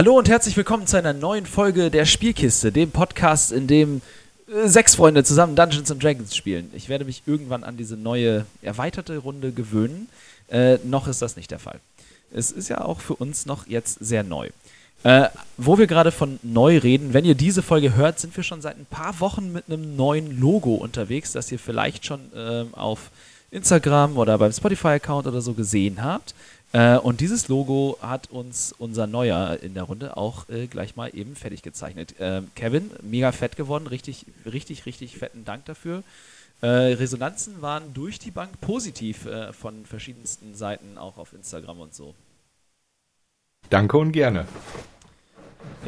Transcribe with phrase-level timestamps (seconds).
[0.00, 4.00] Hallo und herzlich willkommen zu einer neuen Folge der Spielkiste, dem Podcast, in dem
[4.48, 6.70] äh, sechs Freunde zusammen Dungeons and Dragons spielen.
[6.72, 10.08] Ich werde mich irgendwann an diese neue erweiterte Runde gewöhnen.
[10.48, 11.80] Äh, noch ist das nicht der Fall.
[12.32, 14.48] Es ist ja auch für uns noch jetzt sehr neu.
[15.02, 15.28] Äh,
[15.58, 18.78] wo wir gerade von neu reden, wenn ihr diese Folge hört, sind wir schon seit
[18.78, 23.10] ein paar Wochen mit einem neuen Logo unterwegs, das ihr vielleicht schon äh, auf
[23.50, 26.34] Instagram oder beim Spotify-Account oder so gesehen habt.
[26.72, 31.10] Äh, und dieses Logo hat uns unser Neuer in der Runde auch äh, gleich mal
[31.14, 32.18] eben fertig gezeichnet.
[32.20, 36.04] Äh, Kevin, mega fett geworden, richtig, richtig, richtig fetten Dank dafür.
[36.60, 41.94] Äh, Resonanzen waren durch die Bank positiv äh, von verschiedensten Seiten, auch auf Instagram und
[41.94, 42.14] so.
[43.68, 44.46] Danke und gerne.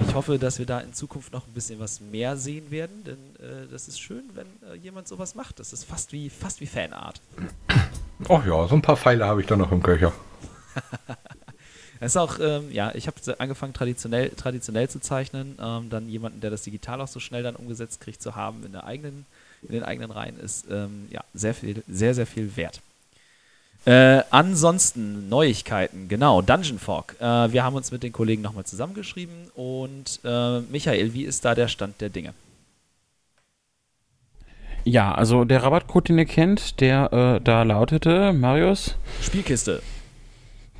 [0.04, 3.18] Ich hoffe, dass wir da in Zukunft noch ein bisschen was mehr sehen werden, denn
[3.70, 4.46] das ist schön, wenn
[4.80, 5.58] jemand sowas macht.
[5.58, 7.20] Das ist fast wie, fast wie Fanart.
[8.28, 10.12] Ach ja, so ein paar Pfeile habe ich da noch im Köcher.
[12.02, 15.56] Es ist auch, ähm, ja, ich habe angefangen traditionell, traditionell zu zeichnen.
[15.62, 18.72] Ähm, dann jemanden, der das digital auch so schnell dann umgesetzt kriegt, zu haben in
[18.72, 19.24] der eigenen,
[19.62, 22.80] in den eigenen Reihen, ist ähm, ja sehr viel, sehr, sehr viel wert.
[23.84, 27.14] Äh, ansonsten Neuigkeiten, genau, Dungeon Fog.
[27.20, 31.54] Äh, wir haben uns mit den Kollegen nochmal zusammengeschrieben und äh, Michael, wie ist da
[31.54, 32.34] der Stand der Dinge?
[34.82, 38.96] Ja, also der Rabattcode, den ihr kennt, der äh, da lautete, Marius?
[39.20, 39.82] Spielkiste.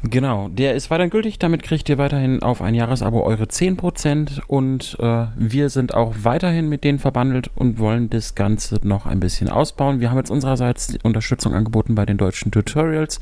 [0.05, 1.39] Genau, der ist weiterhin gültig.
[1.39, 6.69] Damit kriegt ihr weiterhin auf ein Jahresabo eure 10% und äh, wir sind auch weiterhin
[6.69, 10.01] mit denen verbandelt und wollen das Ganze noch ein bisschen ausbauen.
[10.01, 13.21] Wir haben jetzt unsererseits Unterstützung angeboten bei den deutschen Tutorials.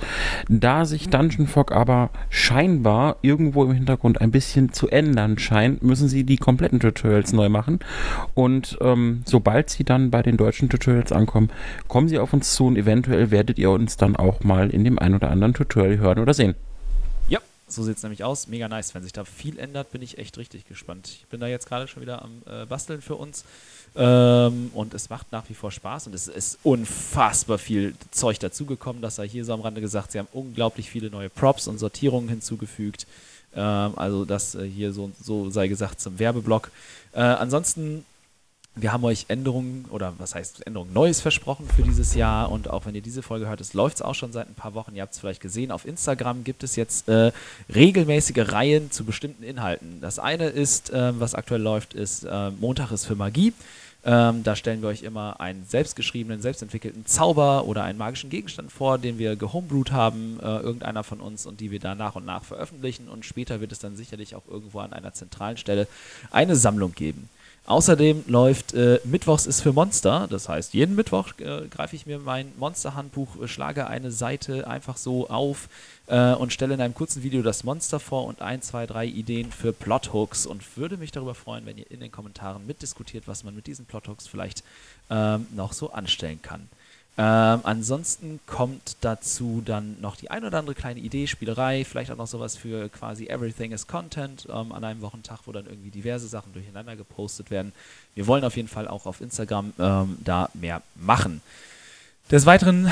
[0.48, 6.08] Da sich Dungeon Fog aber scheinbar irgendwo im Hintergrund ein bisschen zu ändern scheint, müssen
[6.08, 7.80] sie die kompletten Tutorials neu machen.
[8.32, 11.50] Und ähm, sobald sie dann bei den deutschen Tutorials ankommen,
[11.88, 14.98] kommen sie auf uns zu und eventuell werdet ihr uns dann auch mal in dem
[14.98, 16.54] ein oder anderen Tutorial hören oder sehen.
[17.70, 18.48] So sieht es nämlich aus.
[18.48, 18.94] Mega nice.
[18.94, 21.08] Wenn sich da viel ändert, bin ich echt richtig gespannt.
[21.08, 23.44] Ich bin da jetzt gerade schon wieder am äh, Basteln für uns.
[23.96, 29.02] Ähm, und es macht nach wie vor Spaß und es ist unfassbar viel Zeug dazugekommen.
[29.02, 30.12] Das sei hier so am Rande gesagt.
[30.12, 33.06] Sie haben unglaublich viele neue Props und Sortierungen hinzugefügt.
[33.54, 36.70] Ähm, also das äh, hier so, so sei gesagt zum Werbeblock.
[37.12, 38.04] Äh, ansonsten
[38.76, 42.86] wir haben euch Änderungen oder was heißt Änderungen Neues versprochen für dieses Jahr und auch
[42.86, 44.94] wenn ihr diese Folge hört, es läuft es auch schon seit ein paar Wochen.
[44.94, 47.32] Ihr habt es vielleicht gesehen, auf Instagram gibt es jetzt äh,
[47.74, 50.00] regelmäßige Reihen zu bestimmten Inhalten.
[50.00, 53.52] Das eine ist, äh, was aktuell läuft, ist äh, Montag ist für Magie.
[54.02, 58.96] Ähm, da stellen wir euch immer einen selbstgeschriebenen, selbstentwickelten Zauber oder einen magischen Gegenstand vor,
[58.96, 62.44] den wir gehomebrewt haben, äh, irgendeiner von uns, und die wir da nach und nach
[62.44, 63.08] veröffentlichen.
[63.08, 65.86] Und später wird es dann sicherlich auch irgendwo an einer zentralen Stelle
[66.30, 67.28] eine Sammlung geben.
[67.66, 70.26] Außerdem läuft äh, Mittwochs ist für Monster.
[70.28, 74.96] Das heißt, jeden Mittwoch äh, greife ich mir mein Monsterhandbuch, äh, schlage eine Seite einfach
[74.96, 75.68] so auf
[76.08, 79.52] äh, und stelle in einem kurzen Video das Monster vor und ein, zwei, drei Ideen
[79.52, 83.54] für Plothooks und würde mich darüber freuen, wenn ihr in den Kommentaren mitdiskutiert, was man
[83.54, 84.64] mit diesen Plothooks vielleicht
[85.08, 86.68] ähm, noch so anstellen kann.
[87.22, 92.16] Ähm, ansonsten kommt dazu dann noch die ein oder andere kleine Idee, Spielerei, vielleicht auch
[92.16, 96.28] noch sowas für quasi Everything is Content ähm, an einem Wochentag, wo dann irgendwie diverse
[96.28, 97.72] Sachen durcheinander gepostet werden.
[98.14, 101.42] Wir wollen auf jeden Fall auch auf Instagram ähm, da mehr machen.
[102.30, 102.90] Des Weiteren,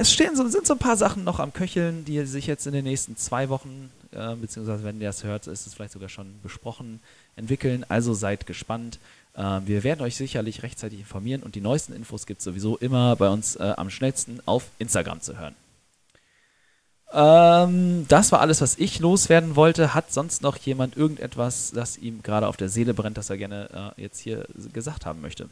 [0.00, 2.72] es stehen so, sind so ein paar Sachen noch am Köcheln, die sich jetzt in
[2.72, 6.34] den nächsten zwei Wochen, äh, beziehungsweise wenn ihr das hört, ist es vielleicht sogar schon
[6.42, 6.98] besprochen,
[7.36, 7.86] entwickeln.
[7.88, 8.98] Also seid gespannt.
[9.38, 13.14] Äh, wir werden euch sicherlich rechtzeitig informieren und die neuesten Infos gibt es sowieso immer
[13.16, 15.54] bei uns äh, am schnellsten auf Instagram zu hören.
[17.12, 19.94] Ähm, das war alles, was ich loswerden wollte.
[19.94, 23.94] Hat sonst noch jemand irgendetwas, das ihm gerade auf der Seele brennt, das er gerne
[23.96, 25.48] äh, jetzt hier gesagt haben möchte?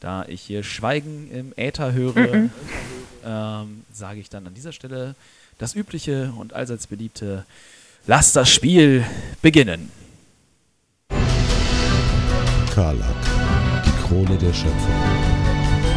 [0.00, 2.50] Da ich hier Schweigen im Äther höre, mhm.
[3.24, 5.14] ähm, sage ich dann an dieser Stelle
[5.58, 7.44] das übliche und allseits beliebte
[8.06, 9.04] Lass das Spiel
[9.42, 9.90] beginnen.
[12.74, 13.04] Karlak,
[13.84, 14.94] die Krone der Schöpfung.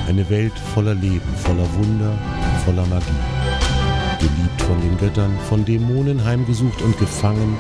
[0.08, 2.18] Eine Welt voller Leben, voller Wunder,
[2.66, 3.06] voller Magie.
[4.20, 7.58] Geliebt von den Göttern, von Dämonen heimgesucht und gefangen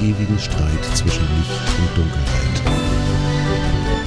[0.00, 2.48] im ewigen Streit zwischen Licht und Dunkelheit.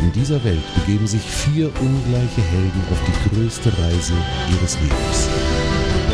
[0.02, 4.14] In dieser Welt begeben sich vier ungleiche Helden auf die größte Reise
[4.52, 5.30] ihres Lebens.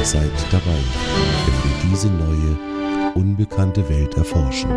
[0.04, 0.77] Seid dabei,
[1.45, 2.76] wenn wir diese neue
[3.18, 4.69] unbekannte Welt erforschen.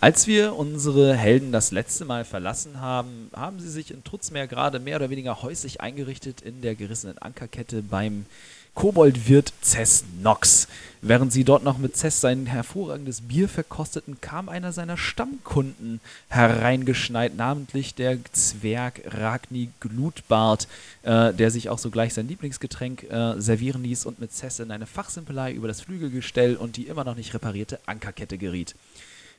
[0.00, 4.78] Als wir unsere Helden das letzte Mal verlassen haben, haben sie sich in Trutzmeer gerade
[4.78, 8.24] mehr oder weniger häuslich eingerichtet in der gerissenen Ankerkette beim
[8.76, 10.68] Koboldwirt Cess Nox.
[11.00, 17.34] Während sie dort noch mit Cess sein hervorragendes Bier verkosteten, kam einer seiner Stammkunden hereingeschneit,
[17.36, 20.68] namentlich der Zwerg Ragni Glutbart,
[21.04, 24.86] äh, der sich auch sogleich sein Lieblingsgetränk äh, servieren ließ und mit Cess in eine
[24.86, 28.74] Fachsimpelei über das Flügelgestell und die immer noch nicht reparierte Ankerkette geriet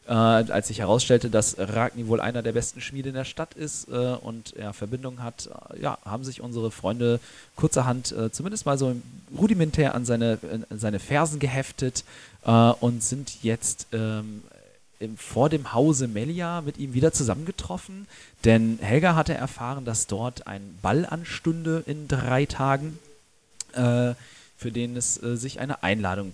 [0.07, 3.89] äh, als sich herausstellte, dass Ragni wohl einer der besten Schmiede in der Stadt ist
[3.89, 7.19] äh, und er Verbindungen hat, äh, ja, haben sich unsere Freunde
[7.55, 8.95] kurzerhand äh, zumindest mal so
[9.37, 10.39] rudimentär an seine,
[10.69, 12.05] seine Fersen geheftet
[12.45, 14.43] äh, und sind jetzt ähm,
[14.99, 18.07] im, vor dem Hause Melia mit ihm wieder zusammengetroffen,
[18.45, 22.97] denn Helga hatte erfahren, dass dort ein Ball anstünde in drei Tagen,
[23.73, 24.13] äh,
[24.55, 26.33] für den es sich eine Einladung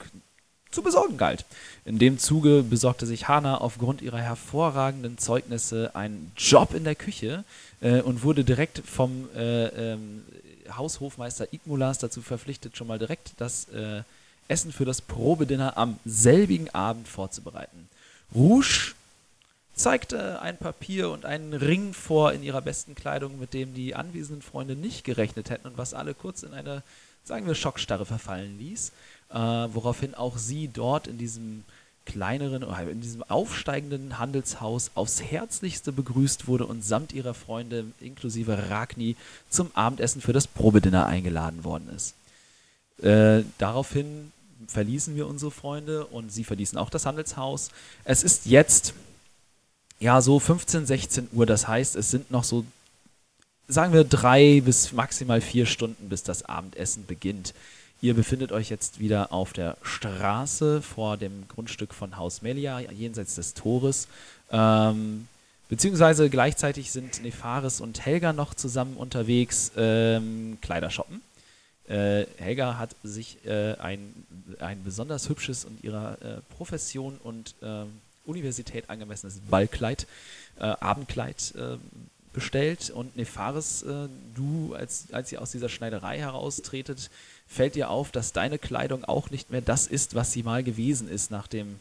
[0.73, 1.45] zu besorgen galt.
[1.85, 7.43] In dem Zuge besorgte sich Hana aufgrund ihrer hervorragenden Zeugnisse einen Job in der Küche
[7.81, 10.23] äh, und wurde direkt vom äh, ähm,
[10.69, 14.03] Haushofmeister Igmulas dazu verpflichtet, schon mal direkt das äh,
[14.47, 17.89] Essen für das Probedinner am selbigen Abend vorzubereiten.
[18.33, 18.93] Rouge
[19.75, 24.41] zeigte ein Papier und einen Ring vor in ihrer besten Kleidung, mit dem die anwesenden
[24.41, 26.83] Freunde nicht gerechnet hätten und was alle kurz in eine,
[27.23, 28.91] sagen wir, Schockstarre verfallen ließ
[29.33, 31.63] äh, woraufhin auch sie dort in diesem
[32.06, 39.15] kleineren, in diesem aufsteigenden Handelshaus aufs Herzlichste begrüßt wurde und samt ihrer Freunde inklusive Ragni
[39.50, 42.13] zum Abendessen für das Probedinner eingeladen worden ist.
[43.01, 44.31] Äh, daraufhin
[44.68, 47.69] verließen wir unsere Freunde und sie verließen auch das Handelshaus.
[48.03, 48.94] Es ist jetzt
[50.00, 52.65] ja so 15, 16 Uhr, das heißt, es sind noch so,
[53.68, 57.53] sagen wir, drei bis maximal vier Stunden, bis das Abendessen beginnt.
[58.03, 63.35] Ihr befindet euch jetzt wieder auf der Straße vor dem Grundstück von Haus Melia, jenseits
[63.35, 64.09] des Tores.
[64.51, 65.29] Ähm,
[65.69, 71.21] beziehungsweise gleichzeitig sind Nefaris und Helga noch zusammen unterwegs, ähm, Kleider shoppen.
[71.88, 74.13] Äh, Helga hat sich äh, ein,
[74.59, 80.07] ein besonders hübsches und ihrer äh, Profession und ähm, Universität angemessenes Ballkleid,
[80.59, 81.79] äh, Abendkleid ähm,
[82.33, 87.09] bestellt und Nefaris, äh, du, als, als ihr aus dieser Schneiderei heraustretet,
[87.47, 91.09] fällt dir auf, dass deine Kleidung auch nicht mehr das ist, was sie mal gewesen
[91.09, 91.79] ist nach den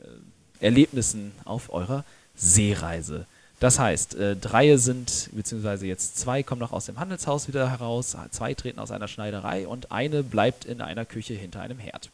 [0.00, 3.26] äh, Erlebnissen auf eurer Seereise.
[3.60, 8.16] Das heißt, äh, drei sind, beziehungsweise jetzt zwei kommen noch aus dem Handelshaus wieder heraus,
[8.30, 12.10] zwei treten aus einer Schneiderei und eine bleibt in einer Küche hinter einem Herd.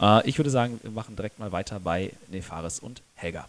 [0.00, 3.48] Äh, ich würde sagen, wir machen direkt mal weiter bei Nefaris und Helga.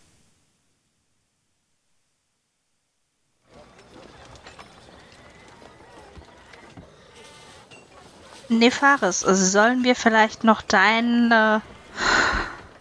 [8.50, 11.62] Nefaris, sollen wir vielleicht noch deine,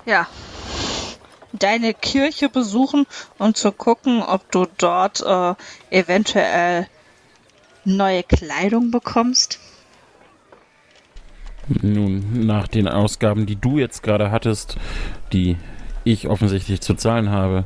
[0.05, 0.27] ja,
[1.53, 3.07] deine Kirche besuchen
[3.39, 5.55] und zu gucken, ob du dort äh,
[5.91, 6.89] eventuell
[7.85, 9.59] neue Kleidung bekommst?
[11.69, 14.77] Nun, nach den Ausgaben, die du jetzt gerade hattest,
[15.33, 15.57] die
[16.05, 17.65] ich offensichtlich zu zahlen habe,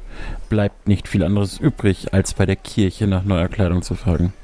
[0.51, 4.35] bleibt nicht viel anderes übrig, als bei der Kirche nach neuer Kleidung zu fragen.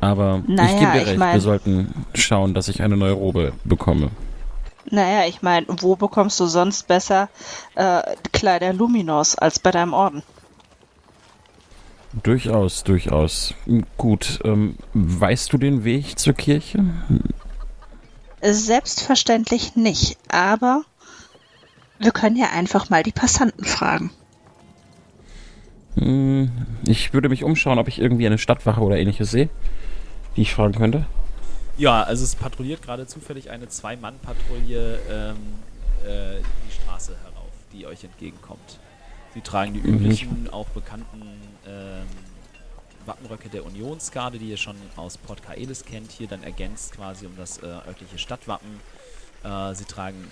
[0.00, 3.52] Aber naja, ich gebe dir recht, mein, wir sollten schauen, dass ich eine neue Robe
[3.64, 4.10] bekomme.
[4.90, 7.28] Naja, ich meine, wo bekommst du sonst besser
[7.74, 8.02] äh,
[8.32, 10.22] Kleider Luminos als bei deinem Orden?
[12.22, 13.54] Durchaus, durchaus.
[13.96, 16.84] Gut, ähm, weißt du den Weg zur Kirche?
[18.40, 20.82] Selbstverständlich nicht, aber
[21.98, 24.10] wir können ja einfach mal die Passanten fragen.
[25.94, 26.50] Hm,
[26.86, 29.50] ich würde mich umschauen, ob ich irgendwie eine Stadtwache oder ähnliches sehe
[30.36, 31.06] die ich fragen könnte?
[31.76, 35.36] Ja, also es patrouilliert gerade zufällig eine Zwei-Mann-Patrouille ähm,
[36.04, 38.78] äh, die Straße herauf, die euch entgegenkommt.
[39.34, 40.50] Sie tragen die üblichen, mhm.
[40.50, 41.22] auch bekannten
[41.66, 42.06] ähm,
[43.06, 47.36] Wappenröcke der Unionsgarde, die ihr schon aus Port Kaelis kennt, hier dann ergänzt quasi um
[47.36, 48.80] das äh, örtliche Stadtwappen.
[49.42, 50.26] Äh, sie tragen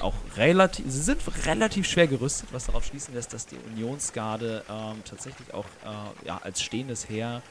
[0.00, 5.02] auch relativ, sie sind relativ schwer gerüstet, was darauf schließen lässt, dass die Unionsgarde ähm,
[5.04, 7.42] tatsächlich auch äh, ja, als stehendes Heer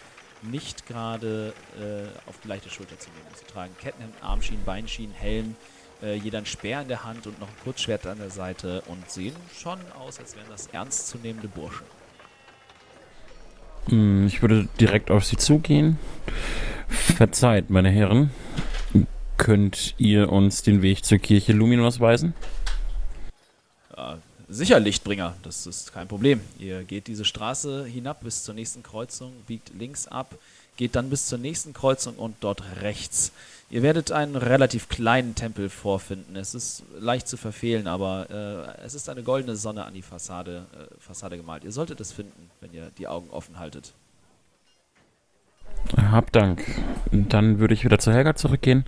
[0.43, 3.25] nicht gerade äh, auf die leichte Schulter zu nehmen.
[3.35, 5.55] Sie tragen Kettenhemd, Armschienen, Beinschienen, Helm,
[6.01, 9.09] äh, jeder ein Speer in der Hand und noch ein Kurzschwert an der Seite und
[9.09, 11.85] sehen schon aus, als wären das ernstzunehmende Burschen.
[13.87, 15.97] Hm, ich würde direkt auf sie zugehen.
[16.87, 18.31] Verzeiht, meine Herren.
[19.37, 22.35] Könnt ihr uns den Weg zur Kirche Luminos weisen?
[23.95, 24.19] Ja,
[24.51, 26.41] sicher Lichtbringer, das ist kein Problem.
[26.59, 30.35] Ihr geht diese Straße hinab bis zur nächsten Kreuzung, biegt links ab,
[30.77, 33.31] geht dann bis zur nächsten Kreuzung und dort rechts.
[33.69, 36.35] Ihr werdet einen relativ kleinen Tempel vorfinden.
[36.35, 40.65] Es ist leicht zu verfehlen, aber äh, es ist eine goldene Sonne an die Fassade,
[40.73, 41.63] äh, Fassade gemalt.
[41.63, 43.93] Ihr solltet es finden, wenn ihr die Augen offen haltet.
[45.95, 46.63] Hab Dank.
[47.11, 48.85] Dann würde ich wieder zu Helga zurückgehen.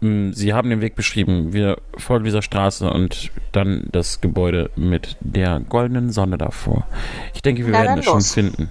[0.00, 1.52] Mm, Sie haben den Weg beschrieben.
[1.52, 6.86] Wir folgen dieser Straße und dann das Gebäude mit der goldenen Sonne davor.
[7.34, 8.70] Ich denke, wir Na, werden es schon finden.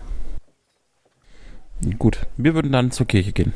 [1.99, 3.53] Gut, wir würden dann zur Kirche gehen.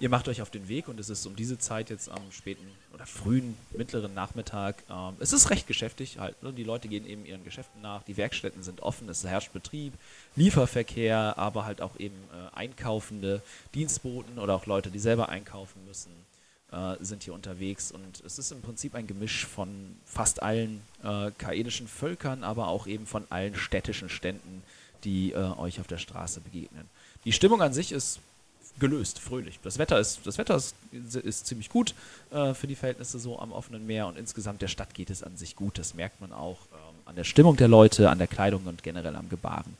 [0.00, 2.66] Ihr macht euch auf den Weg und es ist um diese Zeit jetzt am späten
[2.94, 4.82] oder frühen, mittleren Nachmittag.
[4.88, 6.42] Ähm, es ist recht geschäftig halt.
[6.42, 6.54] Ne?
[6.54, 9.92] Die Leute gehen eben ihren Geschäften nach, die Werkstätten sind offen, es herrscht Betrieb,
[10.36, 13.42] Lieferverkehr, aber halt auch eben äh, Einkaufende,
[13.74, 16.12] Dienstboten oder auch Leute, die selber einkaufen müssen,
[16.72, 17.92] äh, sind hier unterwegs.
[17.92, 22.86] Und es ist im Prinzip ein Gemisch von fast allen äh, kaedischen Völkern, aber auch
[22.86, 24.62] eben von allen städtischen Ständen,
[25.04, 26.88] die äh, euch auf der Straße begegnen.
[27.24, 28.20] Die Stimmung an sich ist
[28.78, 29.58] gelöst, fröhlich.
[29.62, 31.94] Das Wetter ist, das Wetter ist, ist ziemlich gut
[32.30, 35.36] äh, für die Verhältnisse so am offenen Meer und insgesamt der Stadt geht es an
[35.36, 35.78] sich gut.
[35.78, 39.16] Das merkt man auch ähm, an der Stimmung der Leute, an der Kleidung und generell
[39.16, 39.76] am Gebaren.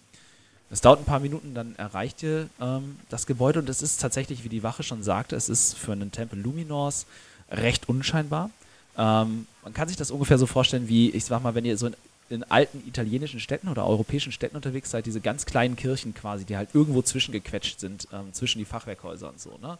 [0.70, 4.44] Es dauert ein paar Minuten, dann erreicht ihr ähm, das Gebäude und es ist tatsächlich,
[4.44, 7.06] wie die Wache schon sagte, es ist für einen Tempel Luminors
[7.50, 8.50] recht unscheinbar.
[8.96, 11.88] Ähm, man kann sich das ungefähr so vorstellen, wie, ich sag mal, wenn ihr so
[11.88, 11.96] in,
[12.28, 16.56] in alten italienischen Städten oder europäischen Städten unterwegs seid, diese ganz kleinen Kirchen quasi, die
[16.56, 19.76] halt irgendwo zwischengequetscht sind, ähm, zwischen die Fachwerkhäuser und so, ne?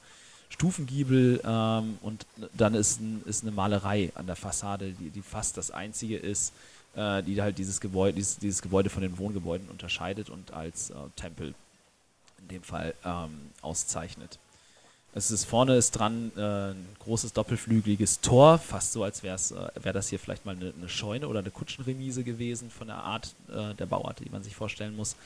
[0.49, 5.57] Stufengiebel ähm, und dann ist, ein, ist eine Malerei an der Fassade, die, die fast
[5.57, 6.53] das einzige ist,
[6.95, 10.95] äh, die halt dieses Gebäude, dieses, dieses Gebäude von den Wohngebäuden unterscheidet und als äh,
[11.17, 11.55] Tempel
[12.43, 14.39] in dem Fall ähm, auszeichnet.
[15.13, 19.85] Es ist vorne ist dran äh, ein großes doppelflügeliges Tor, fast so, als wäre äh,
[19.85, 23.35] wär das hier vielleicht mal eine, eine Scheune oder eine Kutschenremise gewesen von der Art
[23.49, 25.17] äh, der Bauart, die man sich vorstellen muss.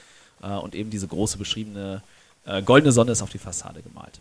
[0.42, 2.02] Äh, und eben diese große beschriebene
[2.46, 4.20] äh, goldene Sonne ist auf die Fassade gemalt.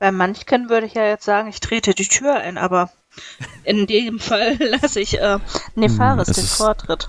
[0.00, 2.90] Bei manchen würde ich ja jetzt sagen, ich trete die Tür ein, aber
[3.64, 5.38] in dem Fall lasse ich äh,
[5.76, 7.08] Nefaris Hm, es den ist- Vortritt.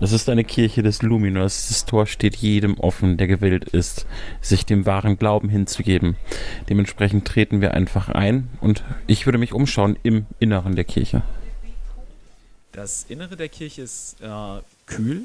[0.00, 1.68] Das ist eine Kirche des Luminors.
[1.68, 4.06] Das Tor steht jedem offen, der gewillt ist,
[4.40, 6.16] sich dem wahren Glauben hinzugeben.
[6.70, 11.20] Dementsprechend treten wir einfach ein und ich würde mich umschauen im Inneren der Kirche.
[12.72, 15.24] Das Innere der Kirche ist äh, kühl,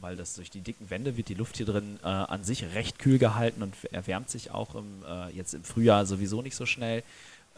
[0.00, 2.98] weil das durch die dicken Wände wird die Luft hier drin äh, an sich recht
[2.98, 7.02] kühl gehalten und erwärmt sich auch im, äh, jetzt im Frühjahr sowieso nicht so schnell.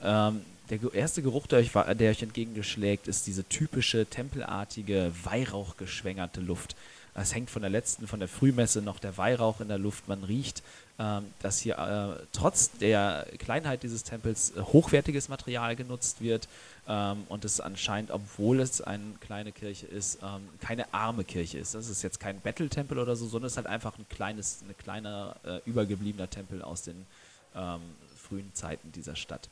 [0.02, 6.74] Ähm, der erste Geruch, der euch, der euch entgegengeschlägt, ist diese typische tempelartige, weihrauchgeschwängerte Luft.
[7.14, 10.08] Es hängt von der letzten, von der Frühmesse noch der Weihrauch in der Luft.
[10.08, 10.62] Man riecht,
[10.98, 16.48] ähm, dass hier äh, trotz der Kleinheit dieses Tempels hochwertiges Material genutzt wird
[16.88, 21.74] ähm, und es anscheinend, obwohl es eine kleine Kirche ist, ähm, keine arme Kirche ist.
[21.74, 24.76] Das ist jetzt kein Betteltempel oder so, sondern es ist halt einfach ein kleines, ein
[24.76, 27.06] kleiner äh, übergebliebener Tempel aus den
[27.54, 27.80] ähm,
[28.16, 29.48] frühen Zeiten dieser Stadt.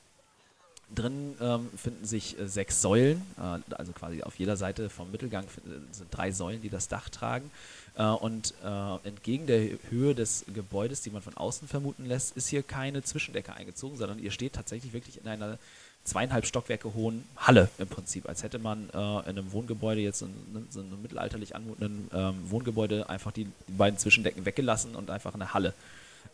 [0.93, 5.45] Drin ähm, finden sich äh, sechs Säulen, äh, also quasi auf jeder Seite vom Mittelgang
[5.45, 7.49] äh, sind drei Säulen, die das Dach tragen.
[7.97, 12.49] Äh, und äh, entgegen der Höhe des Gebäudes, die man von außen vermuten lässt, ist
[12.49, 15.59] hier keine Zwischendecke eingezogen, sondern ihr steht tatsächlich wirklich in einer
[16.04, 20.28] zweieinhalb Stockwerke hohen Halle im Prinzip, als hätte man äh, in einem Wohngebäude jetzt in,
[20.54, 25.35] in so einem mittelalterlich anmutenden ähm, Wohngebäude einfach die, die beiden Zwischendecken weggelassen und einfach
[25.35, 25.75] eine Halle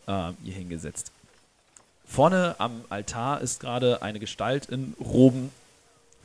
[0.07, 1.11] äh, hier hingesetzt.
[2.05, 5.51] Vorne am Altar ist gerade eine Gestalt in Roben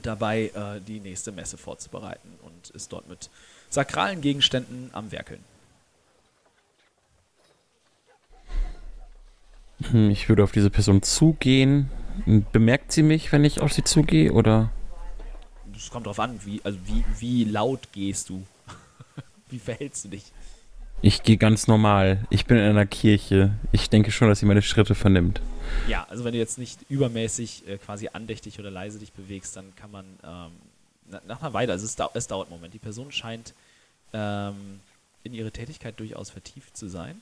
[0.02, 3.28] dabei, äh, die nächste Messe vorzubereiten und ist dort mit
[3.70, 5.42] sakralen Gegenständen am Werkeln.
[9.90, 11.90] Hm, Ich würde auf diese Person zugehen.
[12.52, 14.70] Bemerkt sie mich, wenn ich auf sie zugehe, oder?
[15.76, 18.42] Es kommt darauf an, wie, also wie, wie laut gehst du?
[19.48, 20.24] wie verhältst du dich?
[21.00, 22.24] Ich gehe ganz normal.
[22.30, 23.54] Ich bin in einer Kirche.
[23.72, 25.40] Ich denke schon, dass sie meine Schritte vernimmt.
[25.88, 29.74] Ja, also wenn du jetzt nicht übermäßig äh, quasi andächtig oder leise dich bewegst, dann
[29.74, 30.52] kann man ähm,
[31.10, 33.52] na, nach einer Weile, also es, dau es dauert einen Moment, die Person scheint
[34.12, 34.80] ähm,
[35.24, 37.20] in ihre Tätigkeit durchaus vertieft zu sein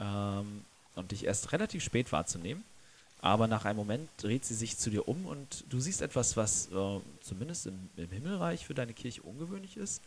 [0.00, 0.64] ähm,
[0.96, 2.64] und dich erst relativ spät wahrzunehmen.
[3.20, 6.68] Aber nach einem Moment dreht sie sich zu dir um und du siehst etwas, was
[6.68, 10.02] äh, zumindest im, im Himmelreich für deine Kirche ungewöhnlich ist.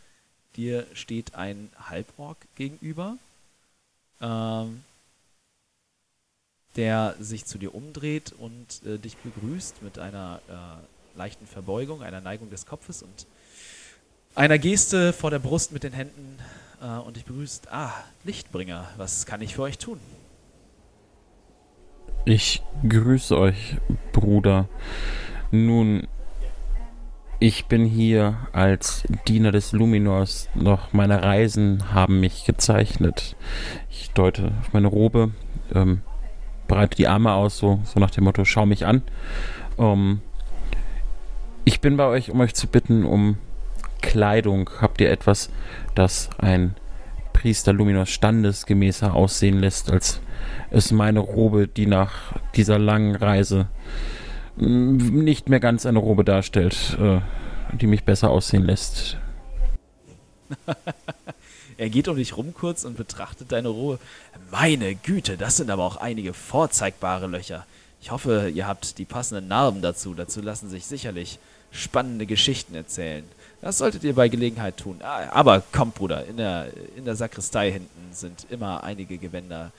[0.56, 3.18] Dir steht ein Halborg gegenüber,
[4.20, 4.82] ähm,
[6.76, 12.20] der sich zu dir umdreht und äh, dich begrüßt mit einer äh, leichten Verbeugung, einer
[12.20, 13.26] Neigung des Kopfes und
[14.34, 16.38] einer Geste vor der Brust mit den Händen
[16.80, 17.68] äh, und dich begrüßt.
[17.70, 17.92] Ah,
[18.24, 20.00] Lichtbringer, was kann ich für euch tun?
[22.24, 23.76] Ich grüße euch,
[24.12, 24.68] Bruder.
[25.50, 26.06] Nun,
[27.40, 30.48] ich bin hier als Diener des Luminors.
[30.54, 33.34] Noch meine Reisen haben mich gezeichnet.
[33.90, 35.32] Ich deute auf meine Robe,
[35.74, 36.02] ähm,
[36.68, 39.02] breite die Arme aus, so, so nach dem Motto, schau mich an.
[39.76, 40.20] Ähm,
[41.64, 43.36] ich bin bei euch, um euch zu bitten, um
[44.00, 44.70] Kleidung?
[44.80, 45.50] Habt ihr etwas,
[45.96, 46.76] das ein
[47.42, 50.20] Priester Luminos standesgemäßer aussehen lässt, als
[50.70, 53.66] es meine Robe, die nach dieser langen Reise
[54.58, 57.18] mm, nicht mehr ganz eine Robe darstellt, äh,
[57.76, 59.16] die mich besser aussehen lässt?
[61.78, 63.98] er geht um dich rum kurz und betrachtet deine Robe.
[64.52, 67.66] Meine Güte, das sind aber auch einige vorzeigbare Löcher.
[68.00, 70.14] Ich hoffe, ihr habt die passenden Narben dazu.
[70.14, 71.40] Dazu lassen sich sicherlich
[71.72, 73.24] spannende Geschichten erzählen.
[73.62, 74.98] Das solltet ihr bei Gelegenheit tun.
[75.02, 76.66] Ah, aber kommt, Bruder, in der,
[76.96, 79.70] in der Sakristei hinten sind immer einige Gewänder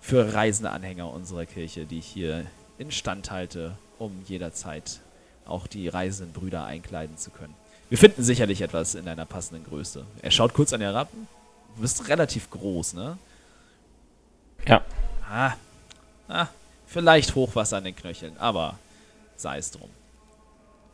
[0.00, 2.46] für reisende Anhänger unserer Kirche, die ich hier
[2.78, 5.00] instand halte, um jederzeit
[5.46, 7.54] auch die reisenden Brüder einkleiden zu können.
[7.88, 10.06] Wir finden sicherlich etwas in deiner passenden Größe.
[10.22, 11.08] Er schaut kurz an dir herab.
[11.74, 13.18] Du bist relativ groß, ne?
[14.64, 14.82] Ja.
[15.28, 15.54] Ah,
[16.28, 16.46] ah,
[16.86, 18.78] vielleicht Hochwasser an den Knöcheln, aber
[19.36, 19.90] sei es drum.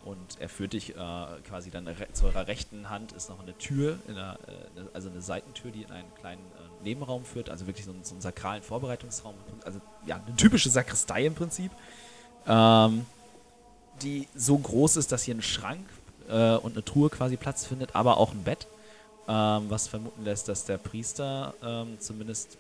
[0.04, 0.94] Und er führt dich äh,
[1.46, 5.70] quasi dann zu eurer rechten Hand ist noch eine Tür, einer, äh, also eine Seitentür,
[5.70, 9.34] die in einen kleinen äh, Nebenraum führt, also wirklich so, einen, so einen sakralen Vorbereitungsraum.
[9.64, 11.70] Also ja, eine typische Sakristei im Prinzip.
[12.46, 13.04] Ähm,
[14.02, 15.86] die so groß ist, dass hier ein Schrank
[16.28, 18.66] äh, und eine Truhe quasi Platz findet, aber auch ein Bett,
[19.28, 22.56] ähm, was vermuten lässt, dass der Priester ähm, zumindest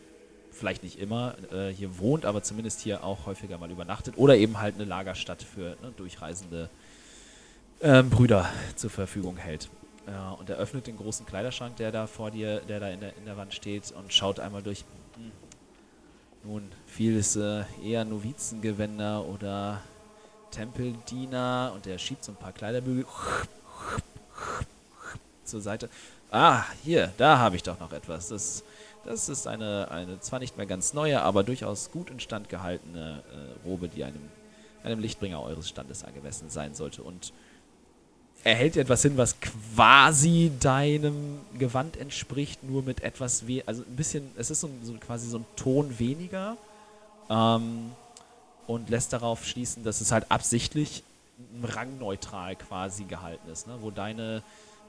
[0.52, 4.60] vielleicht nicht immer äh, hier wohnt, aber zumindest hier auch häufiger mal übernachtet oder eben
[4.60, 6.68] halt eine Lagerstatt für ne, durchreisende
[7.80, 9.68] ähm, Brüder zur Verfügung hält.
[10.06, 13.16] Ja, und er öffnet den großen Kleiderschrank, der da vor dir, der da in der,
[13.16, 14.84] in der Wand steht und schaut einmal durch.
[15.16, 15.30] Hm.
[16.42, 19.82] Nun, vieles äh, eher Novizengewänder oder
[20.50, 23.06] Tempeldiener und der schiebt so ein paar Kleiderbügel
[25.44, 25.88] zur Seite.
[26.30, 28.28] Ah, hier, da habe ich doch noch etwas.
[28.28, 28.64] Das,
[29.04, 33.68] das ist eine, eine zwar nicht mehr ganz neue, aber durchaus gut instand gehaltene äh,
[33.68, 34.28] Robe, die einem,
[34.82, 37.02] einem Lichtbringer eures Standes angemessen sein sollte.
[37.02, 37.32] Und
[38.44, 43.96] er hält etwas hin, was quasi deinem Gewand entspricht, nur mit etwas we also ein
[43.96, 46.56] bisschen, es ist so, so quasi so ein Ton weniger
[47.28, 47.92] ähm,
[48.66, 51.02] und lässt darauf schließen, dass es halt absichtlich
[51.62, 53.76] rangneutral quasi gehalten ist, ne?
[53.80, 54.42] wo deine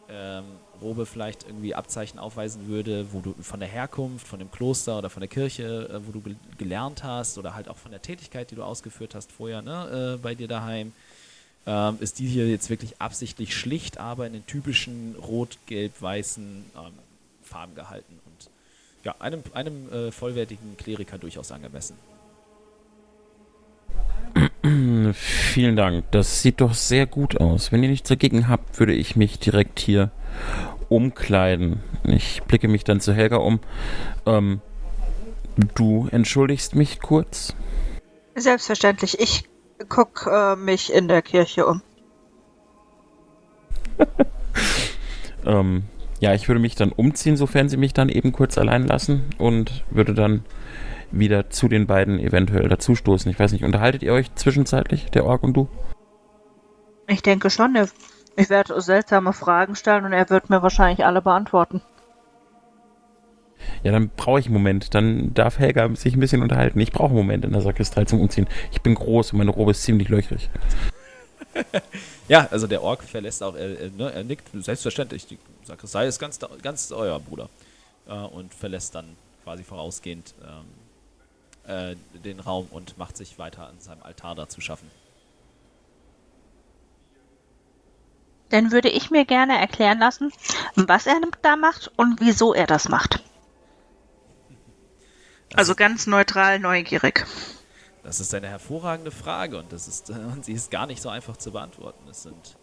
[0.10, 0.44] ähm,
[0.82, 5.10] Robe vielleicht irgendwie Abzeichen aufweisen würde, wo du von der Herkunft, von dem Kloster oder
[5.10, 8.52] von der Kirche, äh, wo du ge gelernt hast oder halt auch von der Tätigkeit,
[8.52, 10.16] die du ausgeführt hast vorher ne?
[10.16, 10.94] äh, bei dir daheim,
[11.66, 16.94] ähm, ist die hier jetzt wirklich absichtlich schlicht, aber in den typischen rot-gelb-weißen ähm,
[17.44, 18.50] Farben gehalten und
[19.04, 21.96] ja, einem, einem äh, vollwertigen Kleriker durchaus angemessen.
[25.14, 26.06] Vielen Dank.
[26.12, 27.72] Das sieht doch sehr gut aus.
[27.72, 30.12] Wenn ihr nichts dagegen habt, würde ich mich direkt hier
[30.90, 31.80] umkleiden.
[32.04, 33.60] Ich blicke mich dann zu Helga um.
[34.26, 34.62] Ähm,
[35.76, 37.56] du entschuldigst mich kurz?
[38.36, 39.20] Selbstverständlich.
[39.20, 39.44] Ich
[39.88, 41.82] guck äh, mich in der Kirche um.
[45.46, 45.84] ähm,
[46.20, 49.84] ja, ich würde mich dann umziehen, sofern sie mich dann eben kurz allein lassen und
[49.90, 50.46] würde dann
[51.12, 53.30] wieder zu den beiden eventuell dazustoßen.
[53.32, 55.68] Ich weiß nicht, unterhaltet ihr euch zwischenzeitlich, der Ork und du?
[57.08, 57.76] Ich denke schon.
[58.38, 61.82] Ich werde seltsame Fragen stellen und er wird mir wahrscheinlich alle beantworten.
[63.84, 64.94] Ja, dann brauche ich einen Moment.
[64.94, 66.80] Dann darf Helga sich ein bisschen unterhalten.
[66.80, 68.48] Ich brauche einen Moment in der Sakristei zum Umziehen.
[68.72, 70.50] Ich bin groß und meine Robe ist ziemlich löchrig.
[72.28, 75.26] ja, also der Ork verlässt auch, er, er, ne, er, nickt selbstverständlich.
[75.28, 77.50] Die Sakristei ist ganz, ganz euer Bruder.
[78.08, 79.06] Äh, und verlässt dann
[79.44, 84.62] quasi vorausgehend ähm, äh, den Raum und macht sich weiter an seinem Altar da zu
[84.62, 84.90] schaffen.
[88.50, 90.32] Dann würde ich mir gerne erklären lassen,
[90.76, 93.24] was er da macht und wieso er das macht.
[95.56, 97.26] Also ganz neutral, neugierig.
[98.04, 101.38] Das ist eine hervorragende Frage und, das ist, und sie ist gar nicht so einfach
[101.38, 102.08] zu beantworten.
[102.10, 102.58] Es sind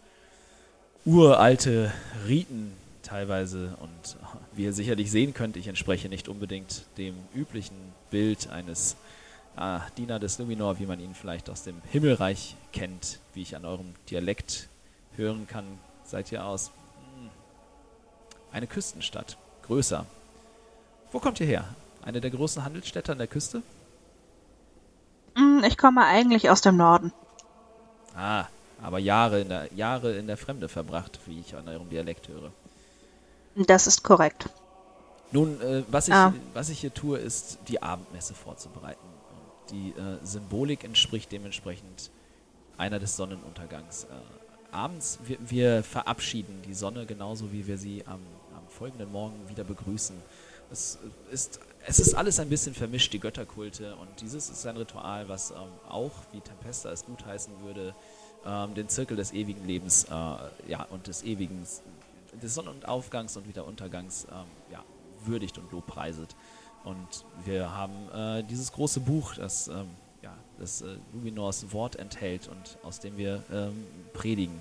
[1.05, 1.93] uralte
[2.27, 2.73] Riten
[3.03, 4.17] teilweise und
[4.53, 7.75] wie ihr sicherlich sehen könnt, ich entspreche nicht unbedingt dem üblichen
[8.11, 8.97] Bild eines
[9.55, 13.65] ah, Diener des Luminor, wie man ihn vielleicht aus dem Himmelreich kennt, wie ich an
[13.65, 14.67] eurem Dialekt
[15.15, 15.65] hören kann.
[16.03, 16.71] Seid ihr aus
[17.15, 17.29] hm,
[18.51, 20.05] eine Küstenstadt, größer.
[21.11, 21.65] Wo kommt ihr her?
[22.01, 23.61] Eine der großen Handelsstädte an der Küste?
[25.35, 27.13] Mm, ich komme eigentlich aus dem Norden.
[28.15, 28.45] Ah,
[28.81, 32.51] aber Jahre in der, Jahre in der Fremde verbracht, wie ich an eurem Dialekt höre.
[33.55, 34.49] Das ist korrekt.
[35.31, 36.33] Nun, äh, was, ich, ah.
[36.53, 39.05] was ich hier tue, ist die Abendmesse vorzubereiten.
[39.31, 42.09] Und die äh, Symbolik entspricht dementsprechend
[42.77, 44.05] einer des Sonnenuntergangs.
[44.05, 44.07] Äh,
[44.71, 48.21] abends, wir, wir, verabschieden die Sonne genauso, wie wir sie am,
[48.55, 50.15] am folgenden Morgen wieder begrüßen.
[50.71, 50.97] Es
[51.31, 53.95] ist es ist alles ein bisschen vermischt, die Götterkulte.
[53.95, 57.95] Und dieses ist ein Ritual, was ähm, auch, wie Tempesta es gutheißen würde,
[58.45, 60.09] ähm, den Zirkel des ewigen Lebens äh,
[60.67, 61.65] ja, und des ewigen,
[62.41, 64.83] des Sonnenaufgangs und wieder Untergangs ähm, ja,
[65.25, 66.35] würdigt und lobpreiset.
[66.83, 69.89] Und wir haben äh, dieses große Buch, das, ähm,
[70.21, 74.59] ja, das äh, Luminors Wort enthält und aus dem wir ähm, predigen.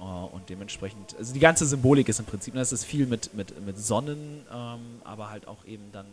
[0.00, 3.60] Uh, und dementsprechend, also die ganze Symbolik ist im Prinzip, das ist viel mit, mit,
[3.60, 6.06] mit Sonnen, ähm, aber halt auch eben dann,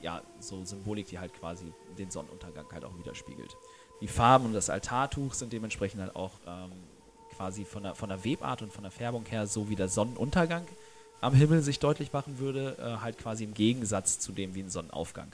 [0.00, 3.56] ja, so Symbolik, die halt quasi den Sonnenuntergang halt auch widerspiegelt.
[4.00, 6.72] Die Farben und das Altartuch sind dementsprechend halt auch ähm,
[7.36, 10.66] quasi von der, von der Webart und von der Färbung her so wie der Sonnenuntergang
[11.20, 14.68] am Himmel sich deutlich machen würde, äh, halt quasi im Gegensatz zu dem wie ein
[14.68, 15.32] Sonnenaufgang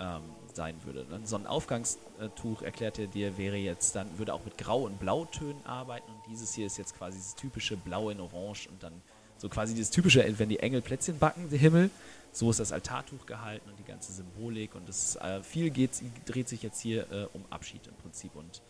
[0.00, 1.06] ähm, sein würde.
[1.12, 6.10] Ein Sonnenaufgangstuch, erklärt er dir, wäre jetzt dann, würde auch mit Grau- und Blautönen arbeiten
[6.10, 8.92] und dieses hier ist jetzt quasi das typische Blau in Orange und dann
[9.36, 11.90] so quasi dieses typische, wenn die Engel Plätzchen backen, der Himmel,
[12.32, 15.90] so ist das Altartuch gehalten und die ganze Symbolik und das äh, viel geht,
[16.26, 18.62] dreht sich jetzt hier äh, um Abschied im Prinzip und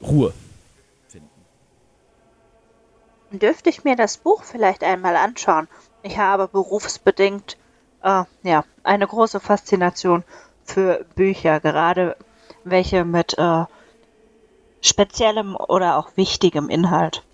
[0.00, 0.32] Ruhe
[1.08, 1.28] finden.
[3.30, 5.68] Dürfte ich mir das Buch vielleicht einmal anschauen?
[6.02, 7.56] Ich habe berufsbedingt
[8.02, 10.24] äh, ja eine große Faszination
[10.70, 12.16] für Bücher, gerade
[12.64, 13.64] welche mit äh,
[14.80, 17.24] speziellem oder auch wichtigem Inhalt.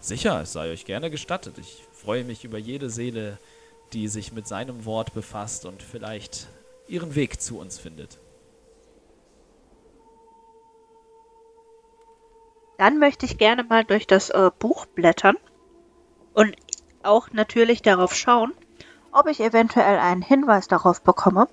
[0.00, 1.58] Sicher, es sei euch gerne gestattet.
[1.58, 3.38] Ich freue mich über jede Seele,
[3.92, 6.48] die sich mit seinem Wort befasst und vielleicht
[6.88, 8.18] ihren Weg zu uns findet.
[12.78, 15.36] Dann möchte ich gerne mal durch das äh, Buch blättern
[16.32, 16.56] und
[17.02, 18.54] auch natürlich darauf schauen,
[19.12, 21.48] ob ich eventuell einen Hinweis darauf bekomme,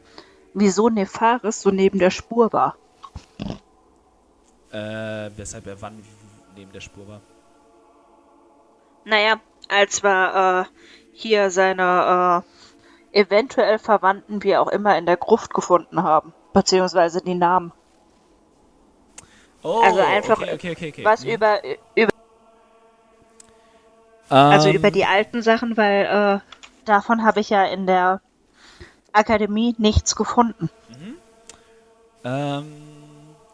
[0.60, 2.76] wieso Nefaris so neben der Spur war.
[4.72, 6.04] Äh, weshalb er wann
[6.56, 7.22] neben der Spur war?
[9.06, 9.40] Naja,
[9.70, 10.78] als wir äh,
[11.14, 12.44] hier seine
[13.14, 16.34] äh, eventuell Verwandten, wie auch immer, in der Gruft gefunden haben.
[16.54, 17.72] Beziehungsweise die Namen.
[19.64, 21.30] Oh, also einfach okay, okay, okay, was Mhm.
[21.32, 21.62] über,
[21.96, 22.10] über
[24.30, 26.40] also Ähm, über die alten Sachen, weil äh,
[26.86, 28.22] davon habe ich ja in der
[29.18, 30.70] Akademie nichts gefunden.
[32.24, 32.72] Ähm,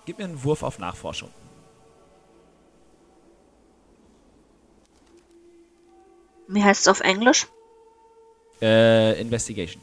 [0.06, 1.30] gib mir einen Wurf auf Nachforschung.
[6.47, 7.47] Wie heißt es auf Englisch?
[8.62, 9.82] Äh, Investigation.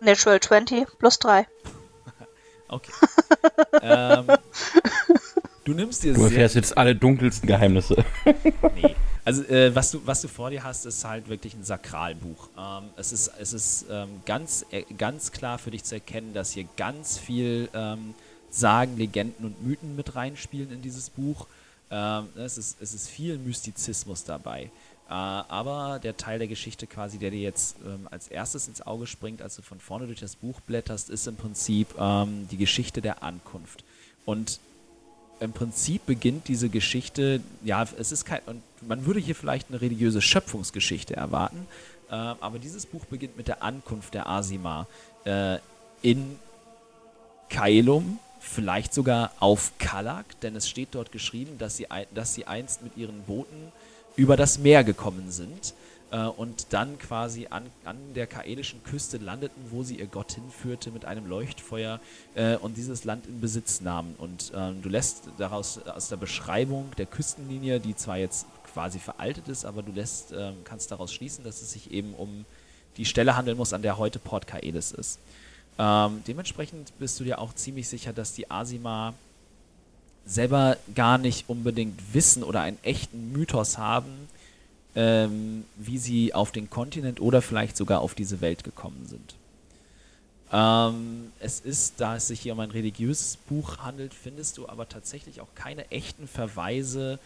[0.00, 1.46] Natural 20 plus 3.
[2.70, 2.92] Okay.
[3.80, 4.26] ähm,
[5.64, 8.04] du nimmst dir Du erfährst jetzt alle dunkelsten Geheimnisse.
[8.74, 8.94] Nee.
[9.28, 12.48] Also äh, was, du, was du vor dir hast, ist halt wirklich ein Sakralbuch.
[12.56, 16.52] Ähm, es ist, es ist ähm, ganz, äh, ganz klar für dich zu erkennen, dass
[16.52, 18.14] hier ganz viel ähm,
[18.48, 21.46] Sagen, Legenden und Mythen mit reinspielen in dieses Buch.
[21.90, 24.62] Ähm, es, ist, es ist viel Mystizismus dabei.
[24.62, 29.06] Äh, aber der Teil der Geschichte quasi, der dir jetzt ähm, als erstes ins Auge
[29.06, 33.02] springt, als du von vorne durch das Buch blätterst, ist im Prinzip ähm, die Geschichte
[33.02, 33.84] der Ankunft.
[34.24, 34.58] Und
[35.40, 39.80] im Prinzip beginnt diese Geschichte, ja, es ist kein, und man würde hier vielleicht eine
[39.80, 41.66] religiöse Schöpfungsgeschichte erwarten,
[42.10, 44.86] äh, aber dieses Buch beginnt mit der Ankunft der Asima
[45.24, 45.58] äh,
[46.02, 46.38] in
[47.50, 52.82] Kaelum, vielleicht sogar auf Kalak, denn es steht dort geschrieben, dass sie, dass sie einst
[52.82, 53.72] mit ihren Booten
[54.16, 55.74] über das Meer gekommen sind
[56.10, 60.90] äh, und dann quasi an, an der kaelischen Küste landeten, wo sie ihr Gott hinführte
[60.90, 62.00] mit einem Leuchtfeuer
[62.34, 64.14] äh, und dieses Land in Besitz nahmen.
[64.18, 69.48] Und ähm, du lässt daraus aus der Beschreibung der Küstenlinie, die zwar jetzt quasi veraltet
[69.48, 72.44] ist, aber du lässt, ähm, kannst daraus schließen, dass es sich eben um
[72.96, 75.18] die Stelle handeln muss, an der heute Port Kaelis ist.
[75.78, 79.14] Ähm, dementsprechend bist du dir auch ziemlich sicher, dass die Asima
[80.26, 84.17] selber gar nicht unbedingt wissen oder einen echten Mythos haben,
[84.94, 89.34] ähm, wie sie auf den Kontinent oder vielleicht sogar auf diese Welt gekommen sind.
[90.50, 94.88] Ähm, es ist, da es sich hier um ein religiöses Buch handelt, findest du aber
[94.88, 97.18] tatsächlich auch keine echten Verweise,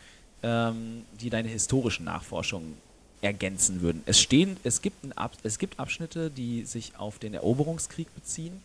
[0.42, 2.76] ähm, die deine historischen Nachforschungen
[3.20, 4.02] ergänzen würden.
[4.06, 8.60] Es stehen, es gibt, ein Ab, es gibt Abschnitte, die sich auf den Eroberungskrieg beziehen,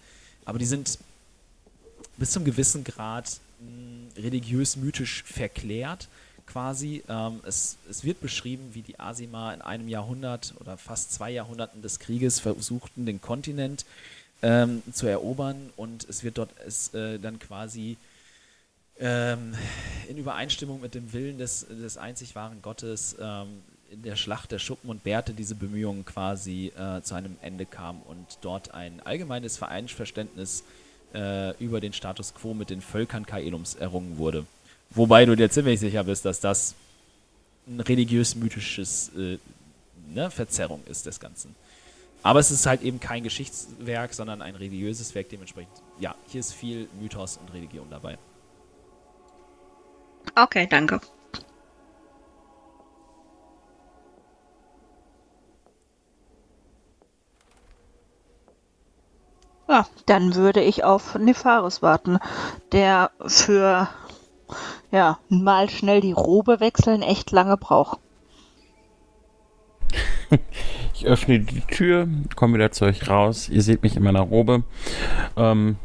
[0.46, 0.98] aber die sind
[2.18, 6.08] bis zum gewissen Grad mh, religiös-mythisch verklärt
[6.48, 7.04] quasi.
[7.08, 11.82] Ähm, es, es wird beschrieben, wie die Asima in einem Jahrhundert oder fast zwei Jahrhunderten
[11.82, 13.86] des Krieges versuchten, den Kontinent
[14.42, 17.98] ähm, zu erobern und es wird dort es, äh, dann quasi
[19.00, 19.54] ähm,
[20.08, 24.60] in Übereinstimmung mit dem Willen des, des einzig wahren Gottes ähm, in der Schlacht der
[24.60, 29.58] Schuppen und Bärte diese Bemühungen quasi äh, zu einem Ende kam und dort ein allgemeines
[29.58, 30.64] Vereinsverständnis
[31.14, 34.46] äh, über den Status quo mit den Völkern Kaelums errungen wurde.
[34.92, 36.76] Wobei du dir ziemlich sicher bist, dass das
[37.68, 39.38] ein religiös-mythisches äh,
[40.14, 41.56] ne, Verzerrung ist des Ganzen.
[42.24, 45.30] Aber es ist halt eben kein Geschichtswerk, sondern ein religiöses Werk.
[45.30, 48.18] Dementsprechend, ja, hier ist viel Mythos und Religion dabei.
[50.36, 51.00] Okay, danke.
[59.70, 62.20] Ja, dann würde ich auf Nefaris warten,
[62.72, 63.90] der für
[64.92, 68.00] ja, mal schnell die Robe wechseln echt lange braucht.
[71.00, 73.50] Ich öffne die Tür, komme wieder zu euch raus.
[73.50, 74.64] Ihr seht mich in meiner Robe.
[75.36, 75.76] Ähm,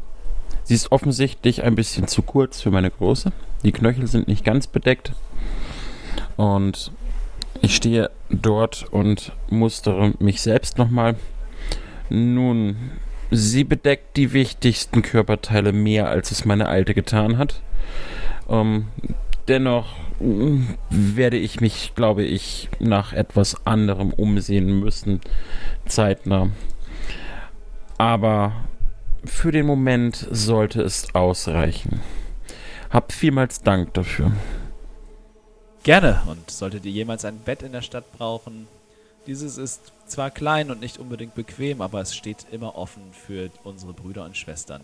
[0.63, 3.31] sie ist offensichtlich ein bisschen zu kurz für meine Größe.
[3.61, 5.13] Die Knöchel sind nicht ganz bedeckt.
[6.35, 6.91] Und
[7.61, 11.15] ich stehe dort und mustere mich selbst nochmal.
[12.09, 12.75] Nun,
[13.29, 17.61] sie bedeckt die wichtigsten Körperteile mehr, als es meine alte getan hat.
[18.49, 18.87] Ähm,
[19.47, 25.21] dennoch mm, werde ich mich, glaube ich, nach etwas anderem umsehen müssen,
[25.85, 26.49] zeitnah.
[27.97, 28.53] Aber
[29.25, 32.01] für den Moment sollte es ausreichen.
[32.89, 34.31] Hab vielmals Dank dafür.
[35.83, 36.21] Gerne.
[36.27, 38.67] Und solltet ihr jemals ein Bett in der Stadt brauchen,
[39.25, 43.93] dieses ist zwar klein und nicht unbedingt bequem, aber es steht immer offen für unsere
[43.93, 44.81] Brüder und Schwestern.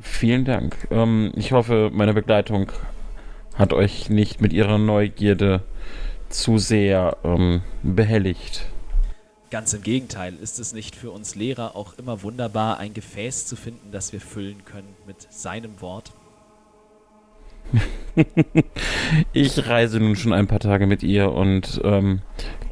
[0.00, 0.88] Vielen Dank.
[0.90, 2.70] Ähm, ich hoffe, meine Begleitung
[3.54, 5.62] hat euch nicht mit ihrer Neugierde
[6.28, 8.66] zu sehr ähm, behelligt.
[9.50, 13.56] Ganz im Gegenteil, ist es nicht für uns Lehrer auch immer wunderbar, ein Gefäß zu
[13.56, 16.12] finden, das wir füllen können mit seinem Wort?
[19.32, 22.20] ich reise nun schon ein paar Tage mit ihr und ähm,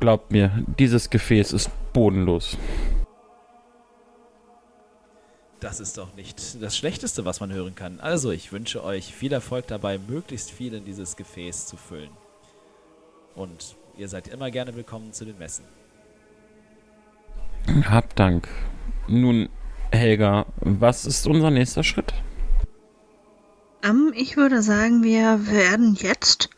[0.00, 2.58] glaubt mir, dieses Gefäß ist bodenlos.
[5.61, 7.99] Das ist doch nicht das Schlechteste, was man hören kann.
[8.01, 12.11] Also, ich wünsche euch viel Erfolg dabei, möglichst viel in dieses Gefäß zu füllen.
[13.35, 15.64] Und ihr seid immer gerne willkommen zu den Messen.
[17.85, 18.49] Hab Dank.
[19.09, 19.49] Nun,
[19.92, 22.12] Helga, was ist unser nächster Schritt?
[23.88, 26.51] Um, ich würde sagen, wir werden jetzt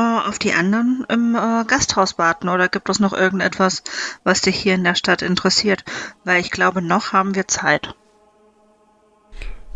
[0.00, 2.48] auf die anderen im äh, Gasthaus warten.
[2.48, 3.82] Oder gibt es noch irgendetwas,
[4.24, 5.84] was dich hier in der Stadt interessiert?
[6.24, 7.94] Weil ich glaube, noch haben wir Zeit.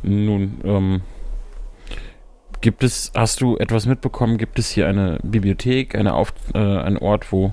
[0.03, 1.03] Nun, ähm,
[2.61, 4.39] gibt es, hast du etwas mitbekommen?
[4.39, 7.53] Gibt es hier eine Bibliothek, eine Auf, äh, ein Ort, wo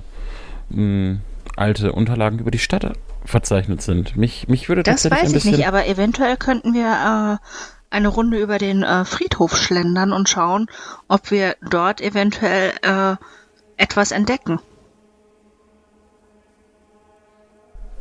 [0.70, 1.18] mh,
[1.56, 4.16] alte Unterlagen über die Stadt verzeichnet sind?
[4.16, 7.46] Mich, mich würde das tatsächlich weiß ich nicht, aber eventuell könnten wir äh,
[7.90, 10.68] eine Runde über den äh, Friedhof schlendern und schauen,
[11.08, 13.16] ob wir dort eventuell äh,
[13.76, 14.60] etwas entdecken.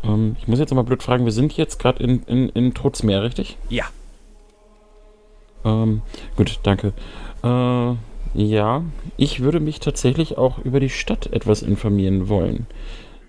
[0.03, 3.23] Ähm, ich muss jetzt mal blöd fragen, wir sind jetzt gerade in, in, in Trutzmeer,
[3.23, 3.57] richtig?
[3.69, 3.85] Ja.
[5.65, 6.01] Ähm,
[6.37, 6.93] gut, danke.
[7.43, 7.95] Äh,
[8.35, 8.83] ja,
[9.17, 12.67] ich würde mich tatsächlich auch über die Stadt etwas informieren wollen.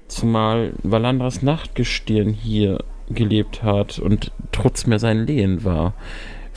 [0.09, 5.95] Zumal Valandras Nachtgestirn hier gelebt hat und Trutzmeer sein Lehen war.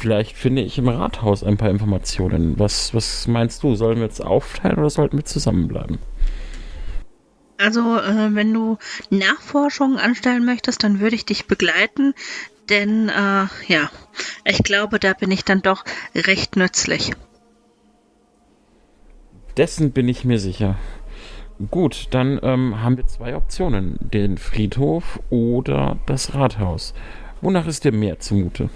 [0.04, 2.60] Vielleicht finde ich im Rathaus ein paar Informationen.
[2.60, 3.76] Was, was meinst du?
[3.76, 5.98] Sollen wir jetzt aufteilen oder sollten wir zusammenbleiben?
[7.58, 8.78] Also, äh, wenn du
[9.12, 12.13] Nachforschungen anstellen möchtest, dann würde ich dich begleiten,
[12.68, 13.89] denn äh, ja,
[14.44, 17.13] ich glaube, da bin ich dann doch recht nützlich.
[19.56, 20.76] Dessen bin ich mir sicher.
[21.72, 26.94] Gut, dann ähm, haben wir zwei Optionen: den Friedhof oder das Rathaus.
[27.39, 28.70] Wonach ist dir mehr zumute?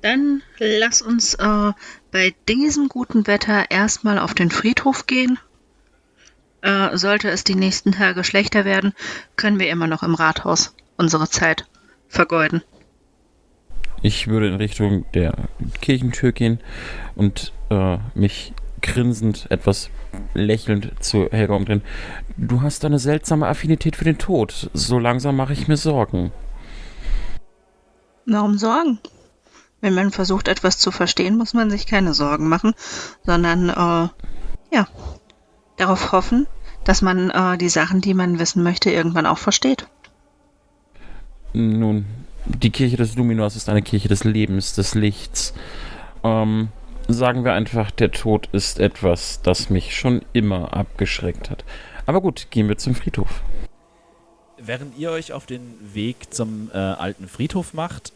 [0.00, 1.72] Dann lass uns äh,
[2.12, 5.38] bei diesem guten Wetter erstmal auf den Friedhof gehen.
[6.62, 8.92] Äh, sollte es die nächsten Tage schlechter werden,
[9.36, 11.66] können wir immer noch im Rathaus unsere Zeit
[12.08, 12.62] vergeuden.
[14.02, 15.34] Ich würde in Richtung der
[15.80, 16.60] Kirchentür gehen
[17.14, 19.90] und äh, mich grinsend, etwas
[20.34, 21.82] lächelnd zu Helga umdrehen.
[22.36, 24.70] Du hast eine seltsame Affinität für den Tod.
[24.72, 26.32] So langsam mache ich mir Sorgen.
[28.26, 29.00] Warum Sorgen?
[29.80, 32.74] Wenn man versucht, etwas zu verstehen, muss man sich keine Sorgen machen,
[33.24, 34.08] sondern äh,
[34.74, 34.88] ja,
[35.76, 36.46] darauf hoffen,
[36.84, 39.86] dass man äh, die Sachen, die man wissen möchte, irgendwann auch versteht.
[41.52, 42.06] Nun,
[42.44, 45.54] die Kirche des Luminors ist eine Kirche des Lebens, des Lichts.
[46.24, 46.68] Ähm,
[47.06, 51.64] sagen wir einfach, der Tod ist etwas, das mich schon immer abgeschreckt hat.
[52.06, 53.42] Aber gut, gehen wir zum Friedhof.
[54.58, 58.12] Während ihr euch auf den Weg zum äh, alten Friedhof macht,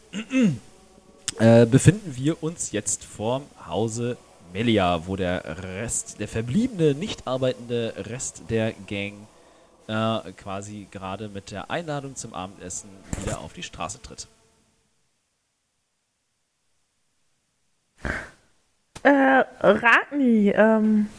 [1.39, 4.17] äh, befinden wir uns jetzt vorm Hause
[4.53, 9.13] Melia, wo der Rest, der verbliebene, nicht arbeitende Rest der Gang
[9.87, 12.89] äh, quasi gerade mit der Einladung zum Abendessen
[13.21, 14.27] wieder auf die Straße tritt.
[19.03, 21.09] Äh, Ragni, ähm,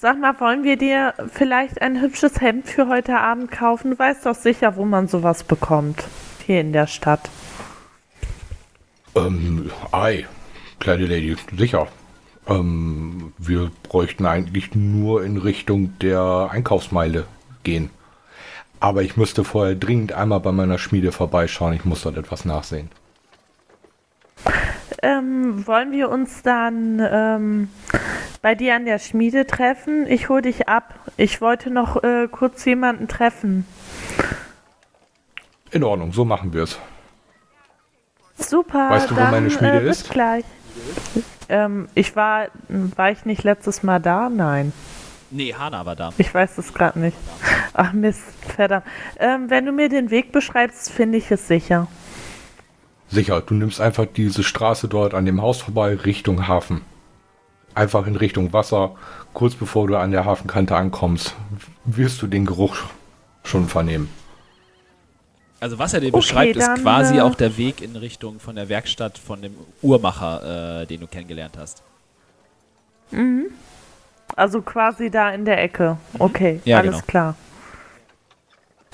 [0.00, 3.90] sag mal, wollen wir dir vielleicht ein hübsches Hemd für heute Abend kaufen?
[3.90, 6.04] Du weißt doch sicher, wo man sowas bekommt.
[6.46, 7.28] Hier in der Stadt.
[9.16, 10.26] Ähm, ei.
[10.78, 11.88] kleine Lady, sicher.
[12.46, 17.24] Ähm, wir bräuchten eigentlich nur in Richtung der Einkaufsmeile
[17.64, 17.90] gehen.
[18.78, 21.72] Aber ich müsste vorher dringend einmal bei meiner Schmiede vorbeischauen.
[21.72, 22.90] Ich muss dort etwas nachsehen.
[25.02, 27.68] Ähm, wollen wir uns dann ähm,
[28.42, 30.06] bei dir an der Schmiede treffen?
[30.08, 30.94] Ich hole dich ab.
[31.16, 33.66] Ich wollte noch äh, kurz jemanden treffen.
[35.70, 36.78] In Ordnung, so machen wir es.
[38.38, 38.90] Super.
[38.90, 40.10] Weißt du, wo dann, meine Schmiede äh, bis ist?
[40.10, 40.44] gleich.
[41.48, 44.28] Ähm, ich war, war ich nicht letztes Mal da?
[44.28, 44.72] Nein.
[45.30, 46.12] Nee, Hana war da.
[46.18, 47.16] Ich weiß es gerade nicht.
[47.72, 48.22] Ach Mist,
[48.56, 48.86] verdammt.
[49.18, 51.88] Ähm, wenn du mir den Weg beschreibst, finde ich es sicher.
[53.08, 56.82] Sicher, du nimmst einfach diese Straße dort an dem Haus vorbei Richtung Hafen.
[57.74, 58.94] Einfach in Richtung Wasser.
[59.32, 61.36] Kurz bevor du an der Hafenkante ankommst,
[61.84, 62.76] wirst du den Geruch
[63.44, 64.08] schon vernehmen.
[65.60, 68.56] Also was er dir Okay, beschreibt, ist quasi äh, auch der Weg in Richtung von
[68.56, 71.82] der Werkstatt von dem Uhrmacher, äh, den du kennengelernt hast.
[74.34, 75.96] Also quasi da in der Ecke.
[76.18, 77.06] Okay, Ja, alles genau.
[77.06, 77.34] klar.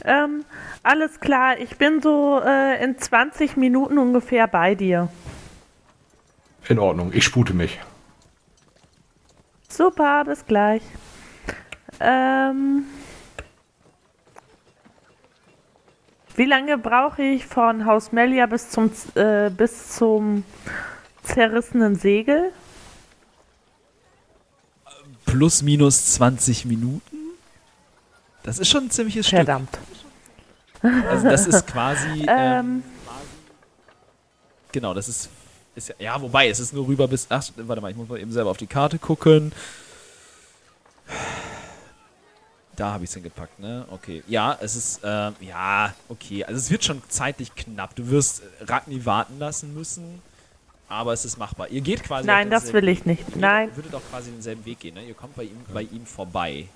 [0.05, 0.45] Ähm,
[0.83, 5.09] alles klar, ich bin so äh, in 20 Minuten ungefähr bei dir.
[6.69, 7.79] In Ordnung, ich spute mich.
[9.69, 10.83] Super, bis gleich.
[12.01, 12.85] Ähm,
[16.37, 20.45] wie lange brauche ich von Haus Melia bis zum, äh, bis zum
[21.23, 22.53] zerrissenen Segel?
[25.25, 27.17] Plus minus 20 Minuten?
[28.43, 29.79] Das ist schon ein ziemliches Verdammt.
[30.79, 31.07] Stück.
[31.09, 32.25] Also das ist quasi...
[32.29, 32.83] ähm, Ähm,
[34.73, 35.29] Genau, das ist,
[35.75, 38.19] ist ja, ja, wobei, es ist nur rüber bis, ach, warte mal, ich muss mal
[38.19, 39.53] eben selber auf die Karte gucken.
[42.77, 43.87] Da habe ich es hingepackt, ne?
[43.91, 44.23] Okay.
[44.27, 46.45] Ja, es ist, ähm, ja, okay.
[46.45, 47.95] Also es wird schon zeitlich knapp.
[47.95, 50.23] Du wirst äh, Ragni warten lassen müssen,
[50.89, 51.69] aber es ist machbar.
[51.69, 52.27] Ihr geht quasi.
[52.27, 53.25] Nein, das will ich nicht.
[53.35, 53.77] Ihr Nein.
[53.77, 55.05] würdet auch quasi denselben Weg gehen, ne?
[55.05, 56.69] Ihr kommt bei ihm, bei ihm vorbei.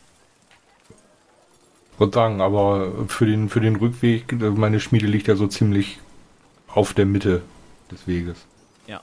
[1.95, 5.99] Ich würde sagen, aber für den, für den Rückweg, meine Schmiede liegt ja so ziemlich
[6.69, 7.41] auf der Mitte
[7.91, 8.37] des Weges.
[8.87, 9.01] Ja.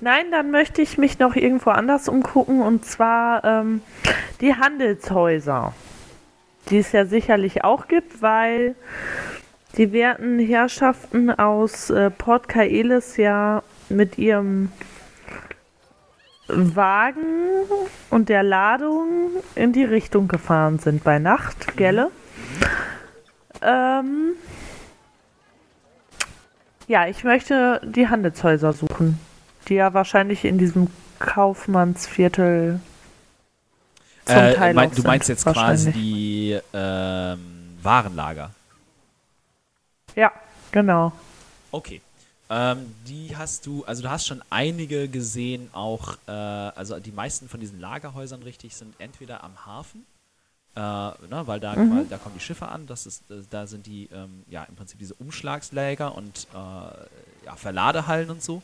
[0.00, 3.82] Nein, dann möchte ich mich noch irgendwo anders umgucken und zwar ähm,
[4.40, 5.74] die Handelshäuser,
[6.70, 8.76] die es ja sicherlich auch gibt, weil
[9.76, 14.70] die werten Herrschaften aus äh, Port Kaelis ja mit ihrem
[16.46, 17.26] Wagen
[18.10, 22.10] und der Ladung in die Richtung gefahren sind bei Nacht, gelle?
[23.60, 24.32] Ähm,
[26.86, 29.18] ja, ich möchte die Handelshäuser suchen,
[29.68, 32.80] die ja wahrscheinlich in diesem Kaufmannsviertel
[34.24, 38.50] zum Äh, Teil mein, du meinst jetzt quasi die ähm, Warenlager.
[40.16, 40.32] Ja,
[40.72, 41.12] genau.
[41.70, 42.00] Okay.
[42.50, 47.46] Ähm, die hast du, also du hast schon einige gesehen, auch, äh, also die meisten
[47.48, 50.06] von diesen Lagerhäusern richtig sind entweder am Hafen,
[50.76, 51.90] äh, ne, weil da, Mhm.
[51.90, 54.76] weil da kommen die Schiffe an, das ist, äh, da sind die, ähm, ja, im
[54.76, 56.56] Prinzip diese Umschlagsläger und äh,
[57.46, 58.62] ja, Verladehallen und so.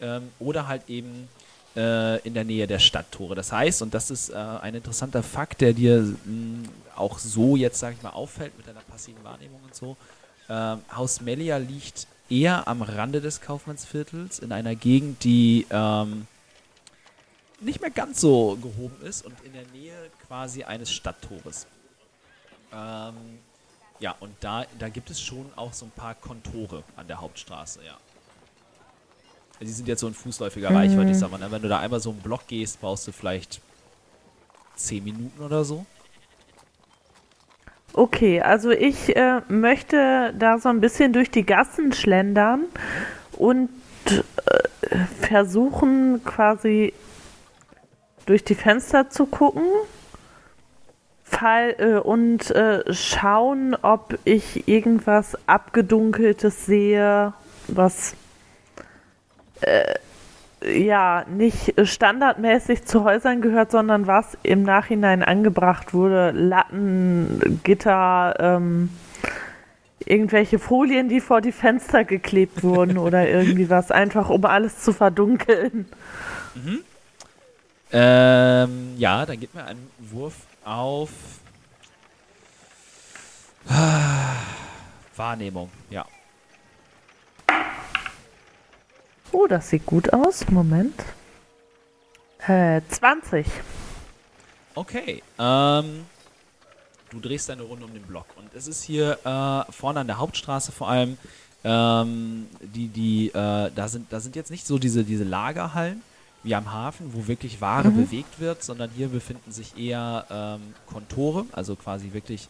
[0.00, 1.28] Ähm, oder halt eben
[1.76, 3.34] äh, in der Nähe der Stadttore.
[3.34, 7.78] Das heißt, und das ist äh, ein interessanter Fakt, der dir mh, auch so jetzt,
[7.78, 9.96] sag ich mal, auffällt mit deiner passiven Wahrnehmung und so,
[10.48, 16.26] ähm, Haus Melia liegt eher am Rande des Kaufmannsviertels, in einer Gegend, die ähm,
[17.60, 21.66] nicht mehr ganz so gehoben ist und in der Nähe quasi eines Stadttores.
[22.72, 23.14] Ähm,
[23.98, 27.80] ja, und da, da gibt es schon auch so ein paar Kontore an der Hauptstraße,
[27.84, 27.96] ja.
[29.60, 31.38] Die sind jetzt so in fußläufiger Reichweite, ich sag mal.
[31.38, 31.50] ne?
[31.50, 33.60] Wenn du da einmal so einen Block gehst, brauchst du vielleicht
[34.76, 35.86] 10 Minuten oder so.
[37.94, 42.64] Okay, also ich äh, möchte da so ein bisschen durch die Gassen schlendern
[43.32, 43.70] und
[44.04, 46.92] äh, versuchen quasi
[48.26, 49.64] durch die Fenster zu gucken
[51.26, 57.34] fall, äh, und äh, schauen, ob ich irgendwas abgedunkeltes sehe,
[57.68, 58.14] was
[59.60, 59.94] äh,
[60.64, 66.30] ja nicht standardmäßig zu Häusern gehört, sondern was im Nachhinein angebracht wurde.
[66.32, 68.90] Latten, Gitter, ähm,
[70.04, 74.92] irgendwelche Folien, die vor die Fenster geklebt wurden oder irgendwie was, einfach um alles zu
[74.92, 75.86] verdunkeln.
[77.92, 81.10] Ähm, ja, dann gib mir einen Wurf auf
[83.68, 84.36] Ah,
[85.16, 86.04] Wahrnehmung, ja.
[89.38, 90.48] Oh, das sieht gut aus.
[90.48, 90.94] Moment.
[92.46, 93.46] Äh, 20.
[94.74, 96.06] Okay, ähm,
[97.10, 100.18] du drehst deine Runde um den Block und es ist hier äh, vorne an der
[100.18, 101.18] Hauptstraße vor allem
[101.68, 106.00] Ähm, die, die, äh, da sind, da sind jetzt nicht so diese, diese Lagerhallen
[106.44, 107.96] wie am Hafen, wo wirklich Ware Mhm.
[108.04, 112.48] bewegt wird, sondern hier befinden sich eher ähm, Kontore, also quasi wirklich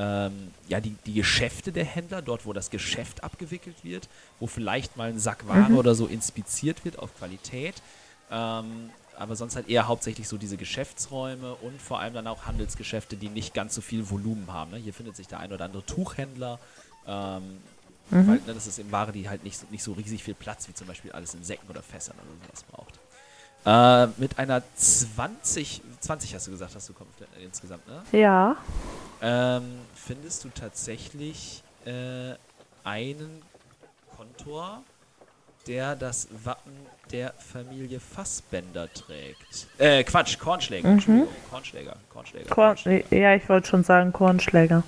[0.00, 4.96] ähm, ja, die, die Geschäfte der Händler, dort wo das Geschäft abgewickelt wird, wo vielleicht
[4.96, 7.82] mal ein Sack Ware oder so inspiziert wird auf Qualität.
[8.30, 13.16] Ähm, aber sonst halt eher hauptsächlich so diese Geschäftsräume und vor allem dann auch Handelsgeschäfte,
[13.16, 14.70] die nicht ganz so viel Volumen haben.
[14.70, 14.76] Ne?
[14.76, 16.60] Hier findet sich der ein oder andere Tuchhändler,
[17.06, 17.58] ähm,
[18.10, 20.68] weil ne, das ist eben Ware, die halt nicht, so- nicht so riesig viel Platz
[20.68, 22.94] wie zum Beispiel alles in Säcken oder Fässern oder sowas braucht.
[23.64, 28.02] Äh, mit einer 20, 20 hast du gesagt, hast du äh, insgesamt, ne?
[28.12, 28.56] Ja.
[29.20, 32.34] Ähm, findest du tatsächlich äh,
[32.84, 33.42] einen
[34.16, 34.82] Kontor,
[35.66, 36.72] der das Wappen
[37.10, 39.66] der Familie Fassbender trägt?
[39.78, 42.46] Äh, Quatsch, Kornschläger, Entschuldigung, Kornschläger, Kornschläger.
[42.46, 43.16] Korn Kornschläger.
[43.16, 44.82] ja, ich wollte schon sagen Kornschläger.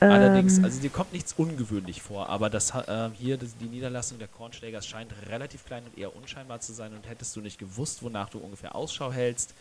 [0.00, 4.18] Allerdings, Ähm, also dir kommt nichts ungewöhnlich vor, aber das äh, hier, das, die Niederlassung
[4.18, 8.02] der Kornschlägers scheint relativ klein und eher unscheinbar zu sein und hättest du nicht gewusst,
[8.02, 9.54] wonach du ungefähr Ausschau hältst,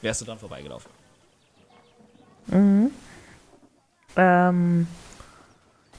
[0.00, 0.90] wärst du dran vorbeigelaufen.
[4.16, 4.86] ähm,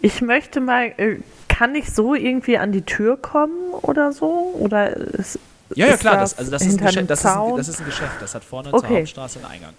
[0.01, 4.53] ich möchte mal, äh, kann ich so irgendwie an die Tür kommen oder so?
[4.59, 5.39] Oder ist,
[5.75, 8.21] Ja, ja, ist klar, das, also das, ist das, ist ein, das ist ein Geschäft,
[8.21, 8.99] das hat vorne zur Okay.
[8.99, 9.73] Hauptstraße einen Eingang.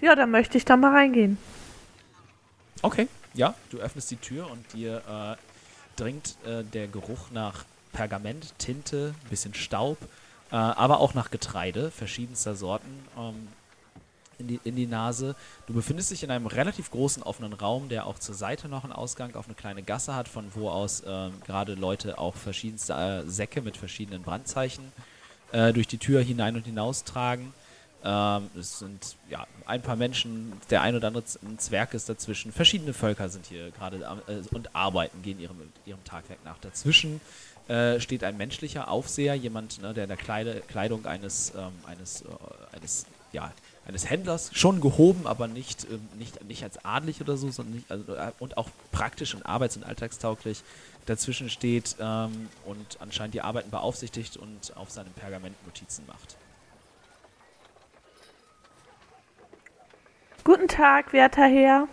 [0.00, 1.38] Ja, dann möchte ich da mal reingehen.
[2.84, 5.36] Okay, ja, du öffnest die Tür und dir äh,
[5.96, 7.64] dringt äh, der Geruch nach
[7.94, 9.96] Pergament, Tinte, bisschen Staub,
[10.52, 13.48] äh, aber auch nach Getreide verschiedenster Sorten ähm,
[14.38, 15.34] in, die, in die Nase.
[15.66, 18.92] Du befindest dich in einem relativ großen offenen Raum, der auch zur Seite noch einen
[18.92, 23.26] Ausgang auf eine kleine Gasse hat, von wo aus ähm, gerade Leute auch verschiedenste äh,
[23.26, 24.92] Säcke mit verschiedenen Brandzeichen
[25.52, 27.54] äh, durch die Tür hinein und hinaus tragen.
[28.04, 31.24] Ähm, es sind ja ein paar Menschen, der ein oder andere
[31.56, 32.52] Zwerg ist dazwischen.
[32.52, 33.96] Verschiedene Völker sind hier gerade
[34.26, 36.58] äh, und arbeiten, gehen ihrem, ihrem Tagwerk nach.
[36.58, 37.20] Dazwischen
[37.68, 42.22] äh, steht ein menschlicher Aufseher, jemand, ne, der in der Kleide, Kleidung eines, ähm, eines,
[42.22, 43.52] äh, eines, ja,
[43.86, 47.90] eines Händlers, schon gehoben, aber nicht, ähm, nicht, nicht als adlig oder so, sondern nicht,
[47.90, 50.62] also, äh, und auch praktisch und arbeits- und alltagstauglich
[51.06, 56.36] dazwischen steht ähm, und anscheinend die Arbeiten beaufsichtigt und auf seinem Pergament Notizen macht.
[60.44, 61.88] Guten Tag, werter Herr.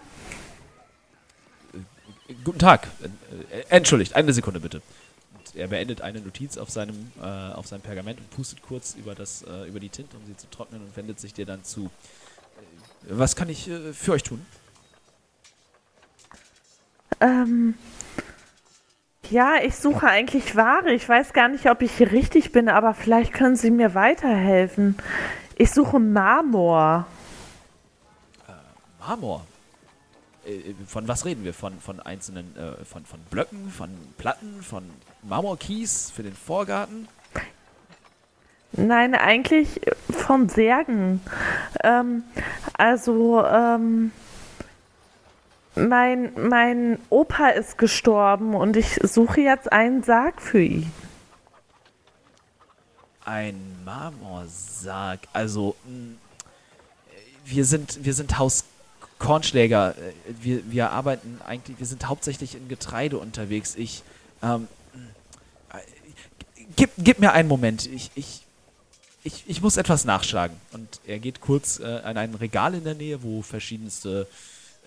[2.43, 2.89] Guten Tag.
[3.01, 4.81] Äh, entschuldigt, eine Sekunde bitte.
[5.33, 9.15] Und er beendet eine Notiz auf seinem, äh, auf seinem Pergament und pustet kurz über,
[9.15, 11.85] das, äh, über die Tinte, um sie zu trocknen und wendet sich dir dann zu.
[11.85, 11.89] Äh,
[13.11, 14.45] was kann ich äh, für euch tun?
[17.21, 17.75] Ähm,
[19.29, 20.91] ja, ich suche eigentlich Ware.
[20.91, 24.97] Ich weiß gar nicht, ob ich hier richtig bin, aber vielleicht können Sie mir weiterhelfen.
[25.55, 27.07] Ich suche Marmor.
[29.01, 29.45] Marmor.
[30.45, 31.53] Äh, von was reden wir?
[31.53, 34.83] Von, von einzelnen, äh, von, von Blöcken, von Platten, von
[35.23, 37.07] Marmorkies für den Vorgarten?
[38.73, 41.21] Nein, eigentlich von Särgen.
[41.83, 42.23] Ähm,
[42.73, 44.11] also, ähm,
[45.75, 50.91] mein, mein Opa ist gestorben und ich suche jetzt einen Sarg für ihn.
[53.25, 55.19] Ein Marmorsarg.
[55.33, 56.15] Also, mh,
[57.45, 58.63] wir sind, wir sind Haus
[59.21, 59.95] Kornschläger.
[59.95, 63.75] Äh, Wir, wir arbeiten eigentlich, wir sind hauptsächlich in Getreide unterwegs.
[63.75, 64.03] Ich,
[64.41, 64.67] ähm,
[65.71, 65.77] äh,
[66.75, 67.85] gib, gib mir einen Moment.
[67.85, 68.41] Ich, ich,
[69.23, 70.57] ich, ich muss etwas nachschlagen.
[70.73, 74.27] Und er geht kurz äh, an ein Regal in der Nähe, wo verschiedenste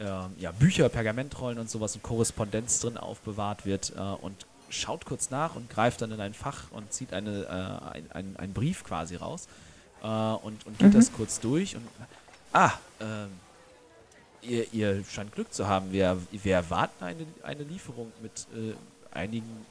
[0.00, 5.30] ähm, ja, Bücher, Pergamentrollen und sowas und Korrespondenz drin aufbewahrt wird äh, und schaut kurz
[5.30, 8.82] nach und greift dann in ein Fach und zieht eine, äh, ein, ein, einen Brief
[8.82, 9.46] quasi raus
[10.02, 11.86] äh, und, und geht das kurz durch und
[12.52, 13.30] ah, ähm,
[14.46, 15.92] ihr, ihr scheint Glück zu haben.
[15.92, 18.74] Wir, wir erwarten eine, eine Lieferung mit äh,
[19.16, 19.66] einigen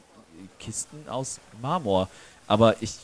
[0.60, 2.10] Kisten aus Marmor.
[2.48, 2.98] Aber ich,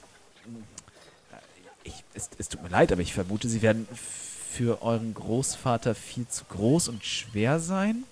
[1.83, 6.27] ich es, es tut mir leid, aber ich vermute, sie werden für euren Großvater viel
[6.27, 8.03] zu groß und schwer sein.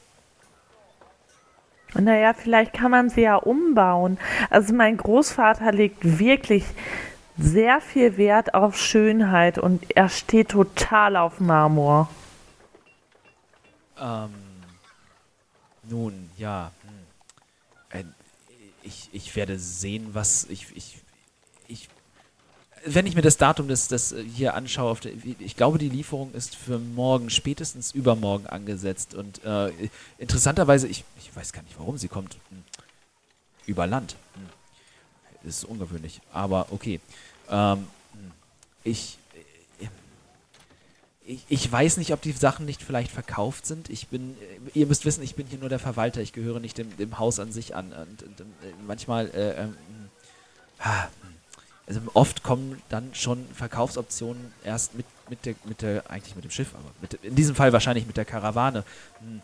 [1.94, 4.18] Naja, vielleicht kann man sie ja umbauen.
[4.50, 6.66] Also mein Großvater legt wirklich
[7.38, 12.10] sehr viel Wert auf Schönheit und er steht total auf Marmor.
[14.00, 14.34] Ähm,
[15.90, 16.72] nun, ja.
[17.92, 18.00] Hm.
[18.00, 18.04] Äh,
[18.84, 20.98] ich, ich werde sehen, was ich, ich,
[21.68, 21.90] ich.
[22.86, 26.34] Wenn ich mir das Datum des, des äh, hier anschaue, der, ich glaube, die Lieferung
[26.34, 29.14] ist für morgen, spätestens übermorgen angesetzt.
[29.14, 29.72] Und äh,
[30.18, 32.36] interessanterweise, ich, ich weiß gar nicht, warum sie kommt.
[32.50, 32.64] Hm.
[33.66, 34.16] Über Land.
[34.36, 35.50] Hm.
[35.50, 37.00] Ist ungewöhnlich, aber okay.
[37.50, 38.32] Ähm, hm.
[38.84, 39.18] ich,
[41.28, 43.90] ich, ich weiß nicht, ob die Sachen nicht vielleicht verkauft sind.
[43.90, 44.38] Ich bin,
[44.74, 46.22] äh, ihr müsst wissen, ich bin hier nur der Verwalter.
[46.22, 47.92] Ich gehöre nicht dem, dem Haus an sich an.
[47.92, 49.78] Und, und, und manchmal, äh, ähm,
[51.86, 56.52] also oft kommen dann schon Verkaufsoptionen erst mit, mit der, mit der, eigentlich mit dem
[56.52, 58.84] Schiff, aber mit, in diesem Fall wahrscheinlich mit der Karawane.
[59.20, 59.42] Hm.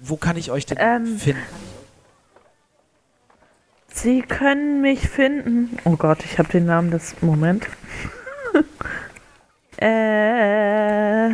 [0.00, 1.42] Wo kann ich euch denn Ähm, finden?
[3.88, 5.78] Sie können mich finden.
[5.84, 7.66] Oh Gott, ich habe den Namen des Moment.
[9.80, 11.28] äh,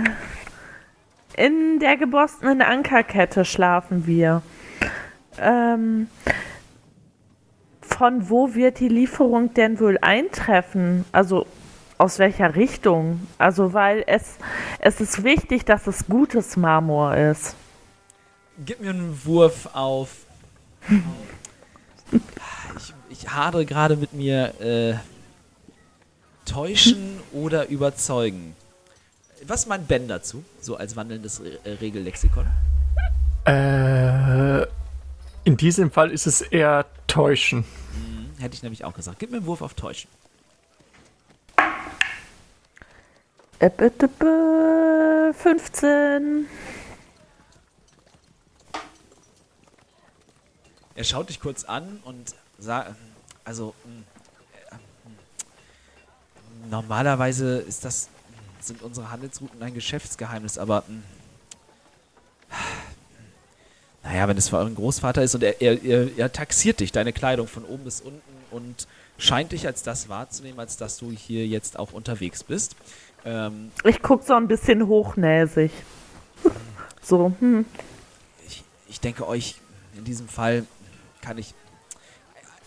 [1.37, 4.43] in der gebossenen Ankerkette schlafen wir.
[5.39, 6.09] Ähm,
[7.81, 11.05] von wo wird die Lieferung denn wohl eintreffen?
[11.13, 11.47] Also
[11.99, 13.27] aus welcher Richtung?
[13.39, 14.37] Also weil es,
[14.81, 17.55] es ist wichtig, dass es gutes Marmor ist.
[18.65, 20.11] Gib mir einen Wurf auf.
[22.77, 24.53] Ich, ich hadere gerade mit mir.
[24.61, 25.12] Äh,
[26.53, 28.55] täuschen oder überzeugen.
[29.47, 30.45] Was meint Ben dazu?
[30.61, 32.47] So als wandelndes Re äh, Regellexikon.
[33.47, 34.63] Äh,
[35.45, 37.65] in diesem Fall ist es eher täuschen.
[37.95, 39.19] Hm, hätte ich nämlich auch gesagt.
[39.19, 40.11] Gib mir einen Wurf auf Täuschen.
[43.59, 46.47] Äh, bitte, bitte, 15.
[50.95, 52.95] Er schaut dich kurz an und sagt,
[53.45, 54.12] also mh, mh,
[56.71, 58.09] normalerweise ist das
[58.61, 61.03] sind unsere Handelsrouten ein Geschäftsgeheimnis, aber mh,
[64.05, 67.13] naja, wenn es für euren Großvater ist und er, er, er, er taxiert dich, deine
[67.13, 68.87] Kleidung von oben bis unten und
[69.19, 72.77] scheint dich als das wahrzunehmen, als dass du hier jetzt auch unterwegs bist.
[73.25, 75.71] Ähm, Ich guck so ein bisschen hochnäsig.
[77.05, 77.65] So, hm.
[78.47, 79.57] ich, ich denke euch,
[79.97, 80.65] in diesem Fall
[81.21, 81.53] kann ich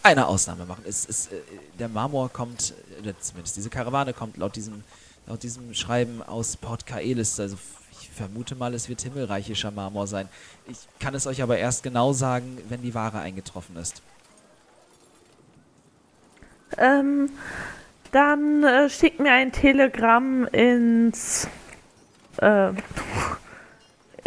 [0.04, 0.84] eine Ausnahme machen.
[0.86, 1.38] Es, es, äh,
[1.80, 4.84] der Marmor kommt, oder zumindest diese Karawane kommt laut diesem,
[5.28, 7.39] laut diesem Schreiben aus Port Kaelis.
[7.39, 7.58] Also
[7.91, 10.30] ich vermute mal, es wird himmelreichischer Marmor sein.
[10.68, 14.02] Ich kann es euch aber erst genau sagen, wenn die Ware eingetroffen ist.
[16.78, 17.30] Ähm,
[18.12, 21.48] dann äh, schickt mir ein Telegramm ins
[22.38, 22.72] äh,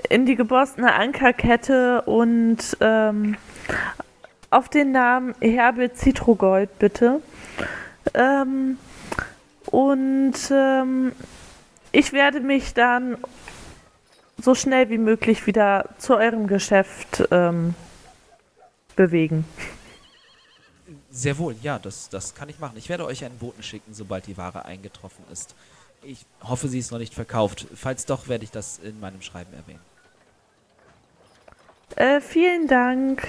[0.08, 3.36] in die gebossene Ankerkette und ähm,
[4.50, 7.20] auf den Namen Herbert Citrogold bitte.
[8.14, 8.78] Ähm,
[9.66, 11.12] und ähm,
[11.92, 13.18] ich werde mich dann
[14.40, 17.74] so schnell wie möglich wieder zu eurem Geschäft ähm,
[18.96, 19.44] bewegen.
[21.10, 22.76] Sehr wohl, ja, das, das kann ich machen.
[22.76, 25.54] Ich werde euch einen Boten schicken, sobald die Ware eingetroffen ist.
[26.02, 27.66] Ich hoffe, sie ist noch nicht verkauft.
[27.74, 29.80] Falls doch, werde ich das in meinem Schreiben erwähnen.
[31.96, 33.26] Äh, vielen Dank.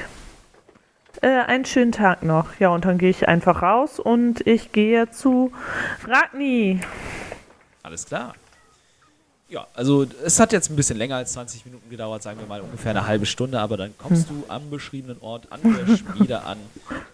[1.22, 2.60] Äh, einen schönen Tag noch.
[2.60, 5.52] Ja, und dann gehe ich einfach raus und ich gehe zu
[6.08, 6.80] Ragni.
[7.84, 8.36] Alles klar.
[9.50, 12.62] Ja, also es hat jetzt ein bisschen länger als 20 Minuten gedauert, sagen wir mal
[12.62, 16.60] ungefähr eine halbe Stunde, aber dann kommst du am beschriebenen Ort an der Schmiede an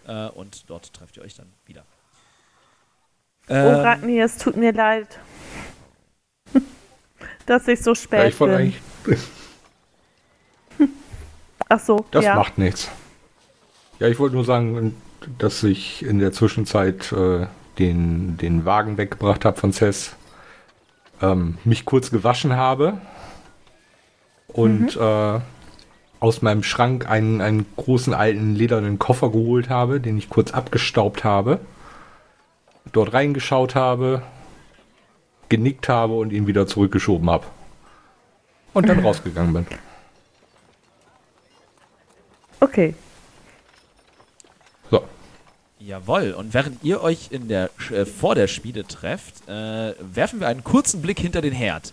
[0.06, 1.82] äh, und dort trefft ihr euch dann wieder.
[3.48, 5.18] oh, Ähm, Ragni, es tut mir leid,
[7.46, 8.74] dass ich so Ja, spät ich wollte bin.
[9.06, 9.20] eigentlich,
[11.68, 12.34] Ach so, das ja.
[12.36, 12.90] macht nichts.
[13.98, 14.94] Ja, ich wollte nur sagen,
[15.38, 17.46] dass ich in der Zwischenzeit äh,
[17.78, 20.16] den, den Wagen weggebracht habe von Cess,
[21.22, 22.98] ähm, mich kurz gewaschen habe
[24.48, 25.40] und äh,
[26.20, 31.24] aus meinem Schrank einen, einen großen alten ledernen Koffer geholt habe, den ich kurz abgestaubt
[31.24, 31.60] habe,
[32.92, 34.22] dort reingeschaut habe,
[35.48, 37.46] genickt habe und ihn wieder zurückgeschoben habe.
[38.74, 39.66] Und dann rausgegangen bin.
[42.60, 42.94] Okay.
[45.86, 50.48] Jawohl, und während ihr euch in der, äh, vor der Schmiede trefft, äh, werfen wir
[50.48, 51.92] einen kurzen Blick hinter den Herd.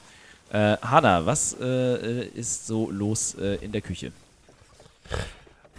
[0.52, 4.12] Äh, Hanna, was äh, ist so los äh, in der Küche?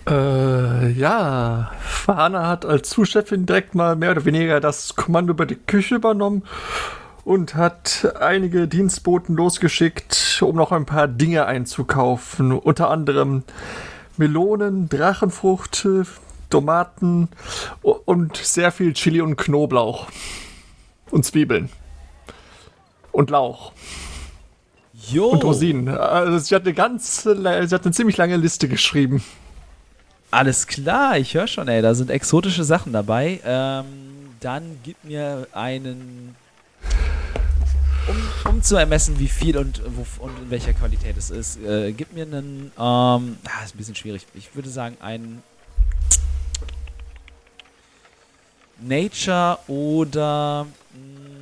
[0.09, 5.57] Äh, ja, Fahana hat als Zuschefin direkt mal mehr oder weniger das Kommando über die
[5.57, 6.45] Küche übernommen
[7.25, 12.53] und hat einige Dienstboten losgeschickt, um noch ein paar Dinge einzukaufen.
[12.53, 13.43] Unter anderem
[14.17, 16.05] Melonen, Drachenfrucht, äh,
[16.55, 17.29] Tomaten
[17.83, 20.07] und sehr viel Chili und Knoblauch.
[21.11, 21.69] Und Zwiebeln.
[23.11, 23.73] Und Lauch.
[25.11, 25.31] Jo!
[25.31, 25.89] Und Rosinen.
[25.89, 29.25] Also sie hat eine ganz, äh, sie hat eine ziemlich lange Liste geschrieben.
[30.31, 33.41] Alles klar, ich höre schon, ey, da sind exotische Sachen dabei.
[33.45, 33.85] Ähm,
[34.39, 36.37] dann gib mir einen.
[38.07, 41.91] Um, um zu ermessen, wie viel und, wo, und in welcher Qualität es ist, äh,
[41.93, 42.71] gib mir einen.
[42.71, 44.25] Ähm, ah, ist ein bisschen schwierig.
[44.35, 45.43] Ich würde sagen, einen.
[48.87, 50.66] Nature oder.
[50.93, 51.35] Mh,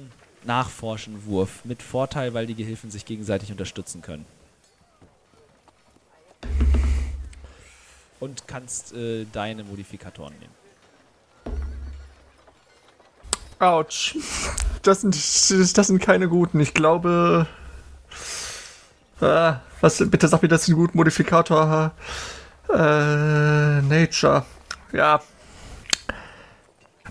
[0.45, 4.27] Nachforschen-Wurf mit Vorteil, weil die Gehilfen sich gegenseitig unterstützen können.
[8.21, 10.55] Und kannst äh, deine Modifikatoren nehmen.
[13.59, 14.17] Autsch.
[14.83, 16.61] Das sind, das sind keine guten.
[16.61, 17.47] Ich glaube.
[19.21, 21.93] Ah, was, bitte sag mir, das ist ein guter Modifikator.
[22.69, 24.45] Äh, Nature.
[24.93, 25.21] Ja.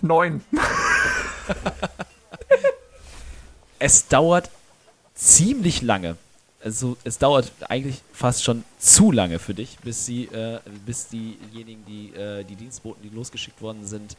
[0.02, 0.41] Neun.
[3.80, 4.49] Es dauert
[5.16, 6.16] ziemlich lange.
[6.64, 11.84] Also es dauert eigentlich fast schon zu lange für dich, bis sie, äh, bis diejenigen,
[11.86, 14.16] die äh, die Dienstboten, die losgeschickt worden sind,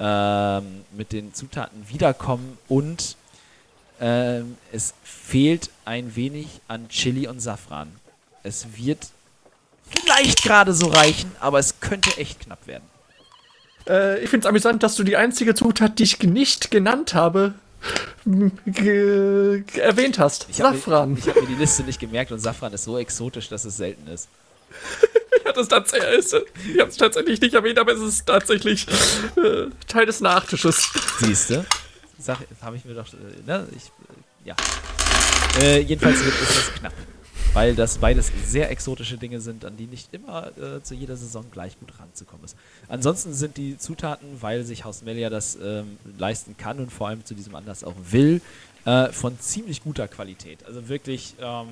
[0.00, 3.16] ähm, mit den Zutaten wiederkommen und
[4.00, 7.94] ähm, es fehlt ein wenig an Chili und Safran.
[8.42, 9.08] Es wird
[9.88, 12.84] vielleicht gerade so reichen, aber es könnte echt knapp werden.
[13.88, 17.54] Äh, ich finde es amüsant, dass du die einzige Zutat, die ich nicht genannt habe,
[18.24, 20.46] erwähnt hast.
[20.50, 21.12] Ich Safran.
[21.12, 23.76] Mir, ich habe mir die Liste nicht gemerkt und Safran ist so exotisch, dass es
[23.76, 24.28] selten ist.
[25.44, 26.26] ja, das tatsächlich,
[26.72, 28.86] ich habe es tatsächlich nicht erwähnt, aber es ist tatsächlich
[29.36, 30.90] äh, Teil des Nachtisches.
[31.20, 31.64] Siehst du?
[32.62, 33.06] Habe ich mir doch.
[33.12, 33.68] Äh, ne?
[33.76, 34.56] Ich, äh, ja.
[35.60, 36.92] Äh, jedenfalls wird es knapp.
[37.56, 41.46] Weil das beides sehr exotische Dinge sind, an die nicht immer äh, zu jeder Saison
[41.50, 42.54] gleich gut ranzukommen ist.
[42.86, 47.24] Ansonsten sind die Zutaten, weil sich Haus Melia das ähm, leisten kann und vor allem
[47.24, 48.42] zu diesem Anlass auch will,
[48.84, 50.66] äh, von ziemlich guter Qualität.
[50.66, 51.68] Also wirklich ähm,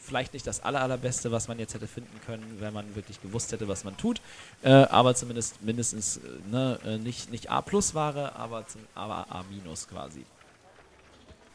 [0.00, 3.52] vielleicht nicht das aller, allerbeste, was man jetzt hätte finden können, wenn man wirklich gewusst
[3.52, 4.20] hätte, was man tut,
[4.64, 6.20] äh, aber zumindest mindestens äh,
[6.50, 8.66] ne, äh, nicht, nicht A-Plus-Ware, aber,
[8.96, 9.44] aber A-
[9.88, 10.24] quasi.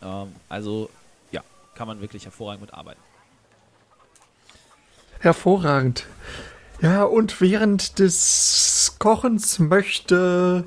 [0.02, 0.90] Ähm, also
[1.34, 1.44] ja,
[1.76, 3.02] kann man wirklich hervorragend mit arbeiten.
[5.20, 6.06] Hervorragend.
[6.82, 10.66] Ja, und während des Kochens möchte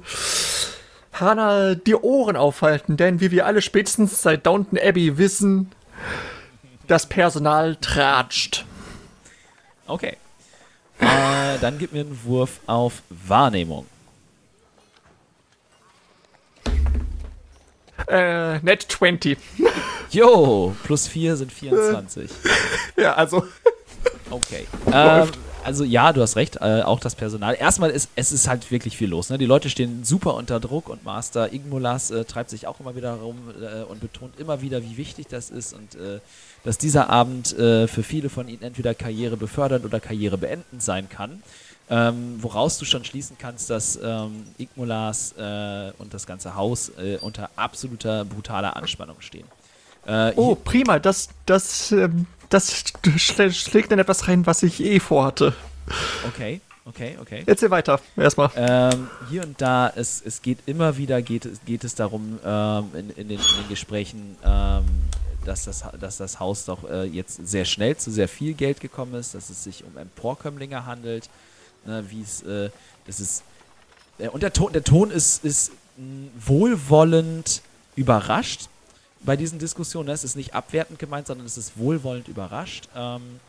[1.12, 5.70] Hannah die Ohren aufhalten, denn wie wir alle spätestens seit Downton Abbey wissen,
[6.88, 8.64] das Personal tratscht.
[9.86, 10.16] Okay.
[10.98, 13.86] Äh, dann gib mir einen Wurf auf Wahrnehmung.
[18.08, 19.38] Äh, net 20.
[20.10, 22.30] Jo, plus 4 sind 24.
[22.96, 23.44] ja, also.
[24.30, 24.66] Okay.
[24.92, 25.28] Ähm,
[25.64, 27.54] also ja, du hast recht, äh, auch das Personal.
[27.58, 29.30] Erstmal ist es ist halt wirklich viel los.
[29.30, 29.38] Ne?
[29.38, 33.14] Die Leute stehen super unter Druck und Master Igmolas äh, treibt sich auch immer wieder
[33.14, 36.20] rum äh, und betont immer wieder, wie wichtig das ist und äh,
[36.64, 41.08] dass dieser Abend äh, für viele von ihnen entweder Karriere befördernd oder Karriere beendend sein
[41.08, 41.42] kann.
[41.92, 47.50] Ähm, woraus du schon schließen kannst, dass ähm, Igmolas äh, und das ganze Haus unter
[47.56, 49.46] absoluter brutaler Anspannung stehen.
[50.36, 52.84] oh, prima, das, das ähm das
[53.16, 55.54] schl schlägt in etwas rein, was ich eh vorhatte.
[56.28, 57.42] Okay, okay, okay.
[57.46, 58.50] Erzähl weiter, erstmal.
[58.56, 63.10] Ähm, hier und da, es, es geht immer wieder, geht, geht es darum, ähm, in,
[63.10, 64.84] in, den, in, den, Gesprächen, ähm,
[65.44, 69.14] dass, das, dass das Haus doch äh, jetzt sehr schnell zu sehr viel Geld gekommen
[69.14, 71.30] ist, dass es sich um Emporkömmlinge handelt,
[71.86, 72.70] ne, wie es, äh,
[73.06, 73.44] das ist,
[74.18, 77.62] äh, und der Ton, der Ton ist, ist mh, wohlwollend
[77.94, 78.68] überrascht,
[79.22, 80.06] bei diesen Diskussionen.
[80.06, 80.12] Ne?
[80.12, 82.88] Es ist nicht abwertend gemeint, sondern es ist wohlwollend überrascht.
[82.94, 83.40] Ähm,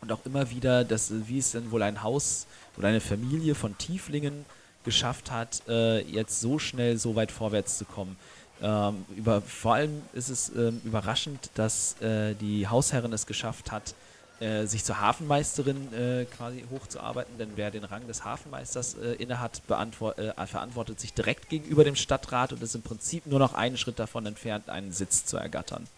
[0.00, 2.46] und auch immer wieder, dass, wie es denn wohl ein Haus
[2.76, 4.44] oder eine Familie von Tieflingen
[4.84, 8.16] geschafft hat, äh, jetzt so schnell so weit vorwärts zu kommen.
[8.62, 13.94] Ähm, über, vor allem ist es ähm, überraschend, dass äh, die Hausherrin es geschafft hat,
[14.40, 19.62] äh, sich zur Hafenmeisterin äh, quasi hochzuarbeiten, denn wer den Rang des Hafenmeisters äh, innehat,
[19.68, 23.98] äh, verantwortet sich direkt gegenüber dem Stadtrat und ist im Prinzip nur noch einen Schritt
[23.98, 25.88] davon entfernt, einen Sitz zu ergattern.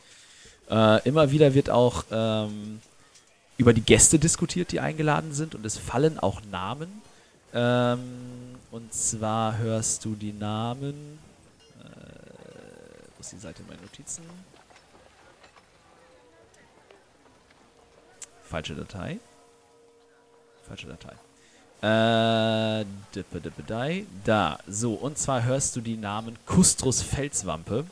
[0.71, 2.81] Äh, immer wieder wird auch ähm,
[3.59, 7.03] über die Gäste diskutiert, die eingeladen sind und es fallen auch Namen.
[7.53, 8.01] Ähm,
[8.71, 11.19] und zwar hörst du die Namen.
[13.17, 14.23] Wo ist die Seite meiner Notizen?
[18.51, 19.21] Falsche Datei.
[20.67, 21.15] Falsche Datei.
[21.83, 22.85] Äh,
[23.15, 23.41] dippe.
[24.25, 24.59] Da.
[24.67, 27.85] So, und zwar hörst du die Namen Kustrus Felswampe,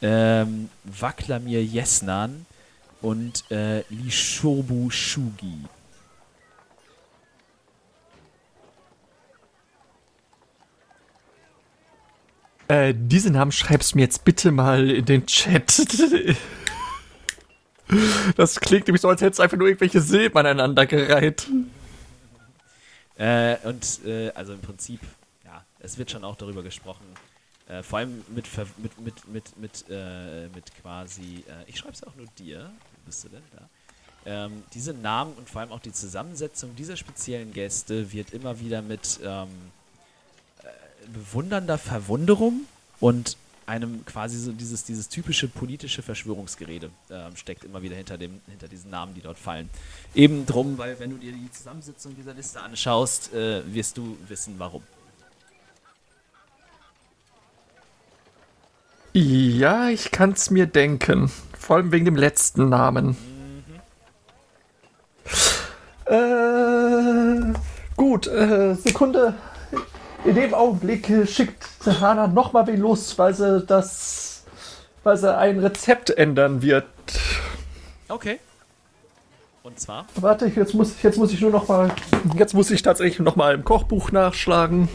[0.00, 2.46] ähm, Waklamir Jesnan
[3.02, 5.66] und äh, Lishobu Shugi.
[12.68, 15.76] Äh, diese Namen schreibst du mir jetzt bitte mal in den Chat.
[18.36, 21.46] Das klingt nämlich so, als hättest du einfach nur irgendwelche Silben aneinander gereiht.
[23.16, 25.00] Äh, und äh, also im Prinzip,
[25.44, 27.04] ja, es wird schon auch darüber gesprochen.
[27.68, 28.46] Äh, vor allem mit,
[28.78, 33.06] mit, mit, mit, mit, äh, mit quasi, äh, ich schreibe es auch nur dir, wo
[33.06, 33.68] bist du denn da?
[34.26, 38.80] Ähm, diese Namen und vor allem auch die Zusammensetzung dieser speziellen Gäste wird immer wieder
[38.80, 39.48] mit ähm,
[40.62, 40.66] äh,
[41.12, 42.62] bewundernder Verwunderung
[43.00, 43.36] und
[43.66, 48.68] einem quasi so dieses, dieses typische politische Verschwörungsgerede ähm, steckt immer wieder hinter, dem, hinter
[48.68, 49.70] diesen Namen, die dort fallen.
[50.14, 54.54] Eben drum, weil wenn du dir die Zusammensetzung dieser Liste anschaust, äh, wirst du wissen,
[54.58, 54.82] warum.
[59.12, 61.30] Ja, ich kann's mir denken.
[61.56, 63.16] Vor allem wegen dem letzten Namen.
[66.06, 67.54] Äh,
[67.96, 69.34] gut, äh, Sekunde.
[70.24, 71.68] In dem Augenblick schickt
[72.00, 74.44] Hana nochmal wen los, weil sie das,
[75.02, 76.86] weil sie ein Rezept ändern wird.
[78.08, 78.38] Okay.
[79.62, 80.06] Und zwar?
[80.16, 81.90] Warte, jetzt muss, jetzt muss ich nur noch mal,
[82.36, 84.88] jetzt muss ich tatsächlich noch mal im Kochbuch nachschlagen.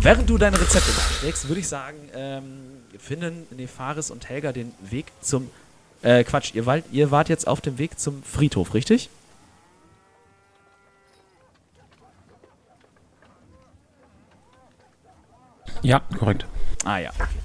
[0.00, 2.44] Während du deine Rezepte nachschlägst, würde ich sagen, ähm,
[2.98, 5.50] finden Nefaris und Helga den Weg zum,
[6.02, 9.10] äh, Quatsch, ihr, wart, ihr wart jetzt auf dem Weg zum Friedhof, richtig?
[15.82, 16.46] Ja, korrekt.
[16.84, 17.38] Ah ja, okay.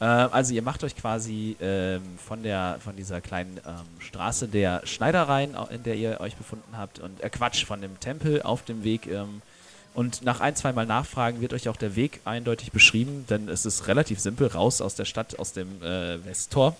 [0.00, 4.82] Ähm, also ihr macht euch quasi ähm, von der von dieser kleinen ähm, Straße der
[4.84, 8.84] Schneidereien, in der ihr euch befunden habt, und äh, Quatsch, von dem Tempel auf dem
[8.84, 9.06] Weg.
[9.06, 9.42] Ähm,
[9.94, 13.64] und nach ein, zwei Mal Nachfragen wird euch auch der Weg eindeutig beschrieben, denn es
[13.64, 16.76] ist relativ simpel, raus aus der Stadt, aus dem äh, Westtor.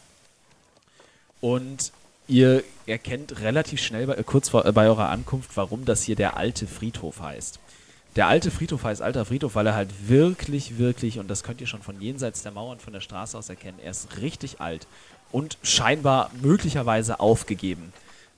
[1.41, 1.93] Und
[2.29, 6.37] ihr erkennt relativ schnell bei, kurz vor, äh, bei eurer Ankunft, warum das hier der
[6.37, 7.59] alte Friedhof heißt.
[8.17, 11.67] Der alte Friedhof heißt alter Friedhof, weil er halt wirklich, wirklich, und das könnt ihr
[11.67, 14.87] schon von jenseits der Mauern von der Straße aus erkennen, er ist richtig alt
[15.33, 17.93] und scheinbar möglicherweise aufgegeben.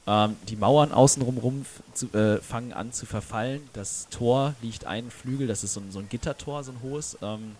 [0.08, 3.60] Ähm, die Mauern außenrum rum zu, äh, fangen an zu verfallen.
[3.72, 7.16] Das Tor liegt einen Flügel, das ist so ein, so ein Gittertor, so ein hohes.
[7.22, 7.54] Ähm,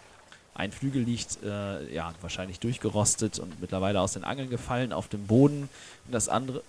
[0.54, 5.28] ein Flügel liegt äh, ja wahrscheinlich durchgerostet und mittlerweile aus den Angeln gefallen auf dem
[5.28, 5.68] Boden.
[6.06, 6.62] Und das andere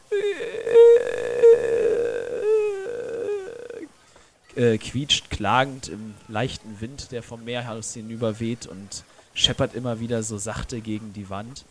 [4.59, 10.01] äh, quietscht klagend im leichten Wind, der vom Meer aus hinüber weht und scheppert immer
[10.01, 11.63] wieder so sachte gegen die Wand.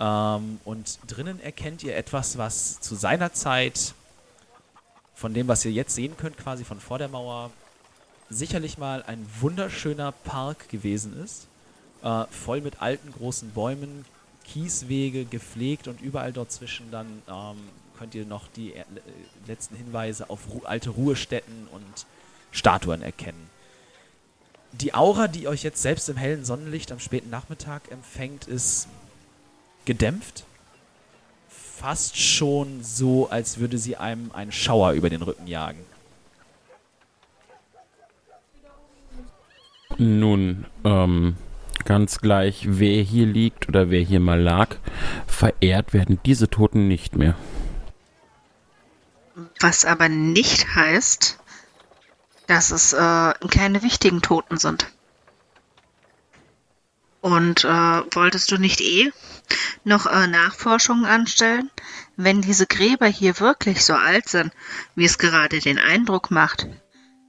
[0.00, 3.94] Ähm, und drinnen erkennt ihr etwas, was zu seiner Zeit,
[5.14, 7.52] von dem, was ihr jetzt sehen könnt, quasi von vor der Mauer,
[8.28, 11.46] sicherlich mal ein wunderschöner Park gewesen ist.
[12.02, 14.04] Äh, voll mit alten großen Bäumen,
[14.44, 17.58] Kieswege gepflegt und überall dort zwischen dann ähm,
[17.96, 18.84] könnt ihr noch die äh,
[19.46, 22.06] letzten Hinweise auf Ru alte Ruhestätten und
[22.52, 23.50] Statuen erkennen.
[24.72, 28.88] Die Aura, die euch jetzt selbst im hellen Sonnenlicht am späten Nachmittag empfängt, ist
[29.84, 30.44] gedämpft.
[31.48, 35.84] Fast schon so, als würde sie einem einen Schauer über den Rücken jagen.
[39.98, 41.36] Nun, ähm,
[41.84, 44.76] ganz gleich, wer hier liegt oder wer hier mal lag,
[45.26, 47.34] verehrt werden diese Toten nicht mehr.
[49.60, 51.38] Was aber nicht heißt,
[52.52, 54.92] dass es äh, keine wichtigen Toten sind.
[57.22, 59.10] Und äh, wolltest du nicht eh
[59.84, 61.70] noch äh, Nachforschungen anstellen?
[62.18, 64.52] Wenn diese Gräber hier wirklich so alt sind,
[64.94, 66.68] wie es gerade den Eindruck macht,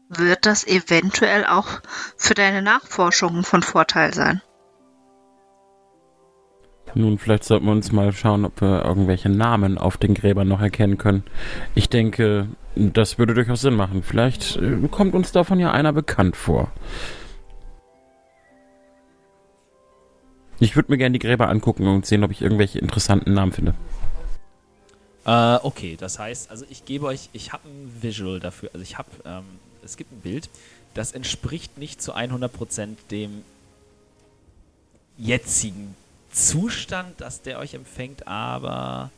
[0.09, 1.69] wird das eventuell auch
[2.17, 4.41] für deine Nachforschungen von Vorteil sein.
[6.95, 10.61] Nun, vielleicht sollten wir uns mal schauen, ob wir irgendwelche Namen auf den Gräbern noch
[10.61, 11.24] erkennen können.
[11.76, 14.03] Ich denke, das würde durchaus Sinn machen.
[14.03, 16.71] Vielleicht äh, kommt uns davon ja einer bekannt vor.
[20.59, 23.74] Ich würde mir gerne die Gräber angucken und sehen, ob ich irgendwelche interessanten Namen finde.
[25.26, 28.97] Äh, okay, das heißt, also ich gebe euch, ich habe ein Visual dafür, also ich
[28.97, 29.43] habe, ähm,
[29.84, 30.49] es gibt ein Bild,
[30.93, 33.43] das entspricht nicht zu 100% dem
[35.17, 35.95] jetzigen
[36.32, 39.11] Zustand, dass der euch empfängt, aber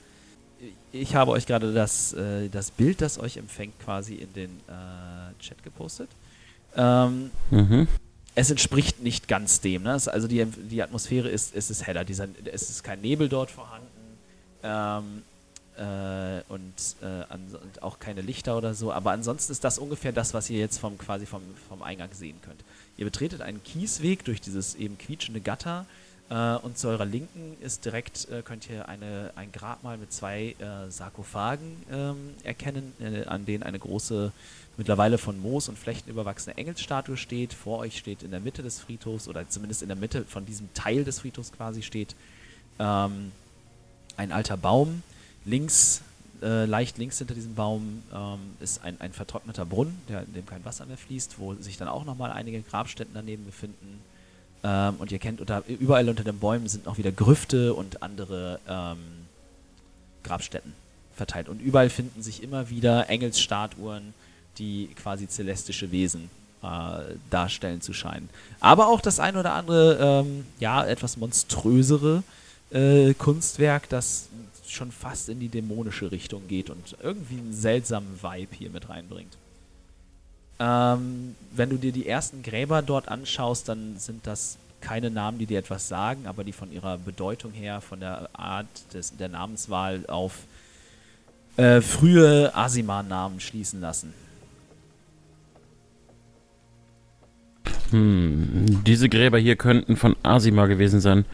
[1.01, 5.41] ich habe euch gerade das, äh, das Bild, das euch empfängt, quasi in den äh,
[5.41, 6.09] Chat gepostet.
[6.75, 7.87] Ähm, Mhm.
[8.35, 9.83] es entspricht nicht ganz dem.
[9.83, 9.93] Ne?
[9.93, 12.03] Es, also die, die Atmosphäre ist, es ist heller.
[12.03, 13.87] Dieser, es ist kein Nebel dort vorhanden
[14.63, 15.23] ähm,
[15.77, 18.91] äh, und, äh, und auch keine Lichter oder so.
[18.91, 22.37] Aber ansonsten ist das ungefähr das, was ihr jetzt vom, quasi vom, vom Eingang sehen
[22.41, 22.61] könnt.
[22.97, 25.85] Ihr betretet einen Kiesweg durch dieses eben quietschende Gatter
[26.29, 30.55] äh, und zu eurer Linken ist direkt, äh, könnt ihr eine, ein Grabmal mit zwei
[30.59, 34.31] äh, Sarkophagen ähm, erkennen, äh, an denen eine große
[34.77, 37.53] mittlerweile von Moos und Flechten überwachsene Engelsstatue steht.
[37.53, 40.73] Vor euch steht in der Mitte des Friedhofs oder zumindest in der Mitte von diesem
[40.73, 42.15] Teil des Friedhofs quasi steht
[42.79, 43.31] ähm,
[44.17, 45.03] ein alter Baum.
[45.45, 46.01] Links,
[46.41, 50.45] äh, leicht links hinter diesem Baum ähm, ist ein, ein vertrockneter Brunnen, der, in dem
[50.45, 54.01] kein Wasser mehr fließt, wo sich dann auch nochmal einige Grabstätten daneben befinden.
[54.65, 58.59] Ähm, und ihr kennt, unter, überall unter den Bäumen sind noch wieder Grüfte und andere
[58.67, 58.97] ähm,
[60.23, 60.73] Grabstätten
[61.15, 61.49] verteilt.
[61.49, 64.15] Und überall finden sich immer wieder Engelsstatuen,
[64.57, 66.31] die quasi celestische Wesen
[66.63, 68.27] äh, darstellen zu scheinen.
[68.59, 72.23] Aber auch das ein oder andere, ähm, ja, etwas monströsere
[72.71, 74.29] äh, Kunstwerk, das
[74.67, 79.37] schon fast in die dämonische Richtung geht und irgendwie einen seltsamen Vibe hier mit reinbringt.
[80.59, 85.45] Ähm, wenn du dir die ersten Gräber dort anschaust, dann sind das keine Namen, die
[85.45, 90.05] dir etwas sagen, aber die von ihrer Bedeutung her, von der Art des, der Namenswahl
[90.07, 90.43] auf
[91.57, 94.13] äh, frühe Asimar-Namen schließen lassen.
[97.91, 101.25] Hm, diese Gräber hier könnten von Asima gewesen sein.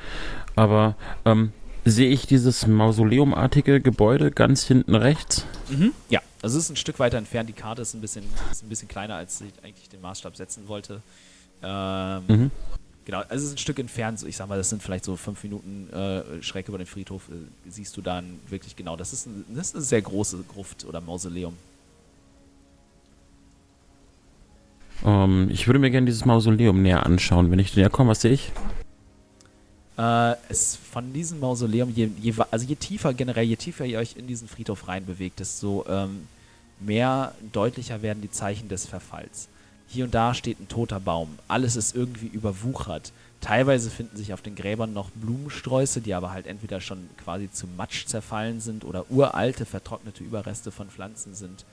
[0.55, 0.95] Aber
[1.26, 1.53] ähm,
[1.86, 5.45] sehe ich dieses mausoleumartige Gebäude ganz hinten rechts?
[5.69, 5.93] Mhm.
[6.09, 7.49] Ja, also es ist ein Stück weiter entfernt.
[7.49, 10.67] Die Karte ist ein bisschen, ist ein bisschen kleiner, als ich eigentlich den Maßstab setzen
[10.67, 11.01] wollte.
[11.63, 12.51] Ähm, mhm.
[13.05, 14.23] Genau, also es ist ein Stück entfernt.
[14.27, 17.23] Ich sag mal, das sind vielleicht so fünf Minuten äh, schräg über den Friedhof.
[17.29, 18.95] Äh, siehst du dann wirklich genau.
[18.95, 21.55] Das ist, ein, das ist eine sehr große Gruft oder Mausoleum.
[25.03, 27.49] Um, ähm, ich würde mir gerne dieses Mausoleum näher anschauen.
[27.49, 28.51] Wenn ich näher komme, was sehe ich?
[29.97, 34.15] Äh, es von diesem Mausoleum, je, je, also je tiefer generell, je tiefer ihr euch
[34.15, 36.27] in diesen Friedhof reinbewegt, desto ähm,
[36.79, 39.47] mehr deutlicher werden die Zeichen des Verfalls.
[39.87, 41.37] Hier und da steht ein toter Baum.
[41.49, 43.11] Alles ist irgendwie überwuchert.
[43.41, 47.67] Teilweise finden sich auf den Gräbern noch Blumensträuße, die aber halt entweder schon quasi zu
[47.67, 51.65] Matsch zerfallen sind oder uralte, vertrocknete Überreste von Pflanzen sind.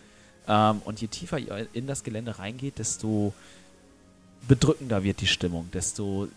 [0.48, 3.32] Ähm, und je tiefer ihr in das Gelände reingeht, desto
[4.48, 6.28] bedrückender wird die Stimmung, desto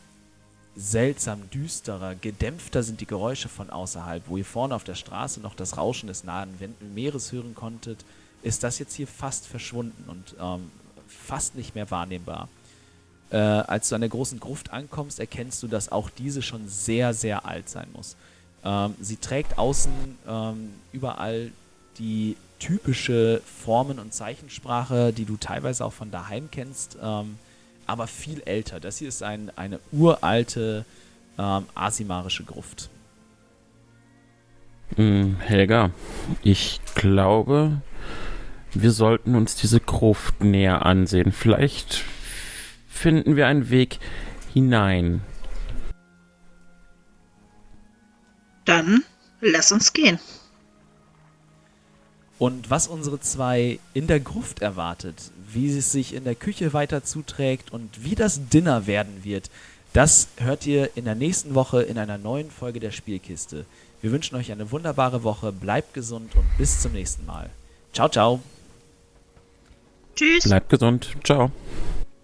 [0.75, 4.23] seltsam düsterer, gedämpfter sind die Geräusche von außerhalb.
[4.27, 6.49] Wo ihr vorne auf der Straße noch das Rauschen des nahen
[6.93, 8.05] Meeres hören konntet,
[8.41, 10.71] ist das jetzt hier fast verschwunden und ähm,
[11.07, 12.47] fast nicht mehr wahrnehmbar.
[13.29, 17.13] Äh, als du an der großen Gruft ankommst, erkennst du, dass auch diese schon sehr,
[17.13, 18.15] sehr alt sein muss.
[18.63, 19.91] Ähm, sie trägt außen
[20.27, 21.51] ähm, überall
[21.97, 26.97] die typische Formen- und Zeichensprache, die du teilweise auch von daheim kennst.
[27.01, 27.37] Ähm,
[27.91, 28.79] aber viel älter.
[28.79, 30.85] Das hier ist ein, eine uralte
[31.37, 32.89] ähm, asimarische Gruft.
[34.95, 35.91] Hm, Helga,
[36.41, 37.81] ich glaube,
[38.73, 41.33] wir sollten uns diese Gruft näher ansehen.
[41.33, 42.05] Vielleicht
[42.87, 43.99] finden wir einen Weg
[44.53, 45.19] hinein.
[48.63, 49.03] Dann
[49.41, 50.17] lass uns gehen.
[52.41, 57.03] Und was unsere zwei in der Gruft erwartet, wie es sich in der Küche weiter
[57.03, 59.51] zuträgt und wie das Dinner werden wird,
[59.93, 63.67] das hört ihr in der nächsten Woche in einer neuen Folge der Spielkiste.
[64.01, 67.51] Wir wünschen euch eine wunderbare Woche, bleibt gesund und bis zum nächsten Mal.
[67.93, 68.39] Ciao, ciao.
[70.15, 70.45] Tschüss.
[70.45, 71.15] Bleibt gesund.
[71.23, 71.51] Ciao.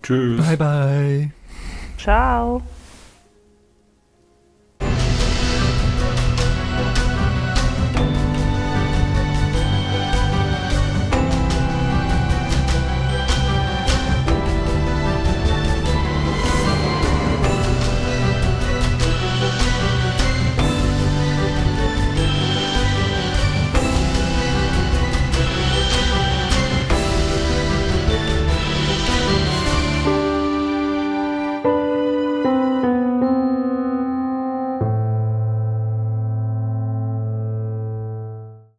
[0.01, 0.43] Tschüss.
[0.43, 1.31] Bye, bye.
[1.99, 2.63] Ciao.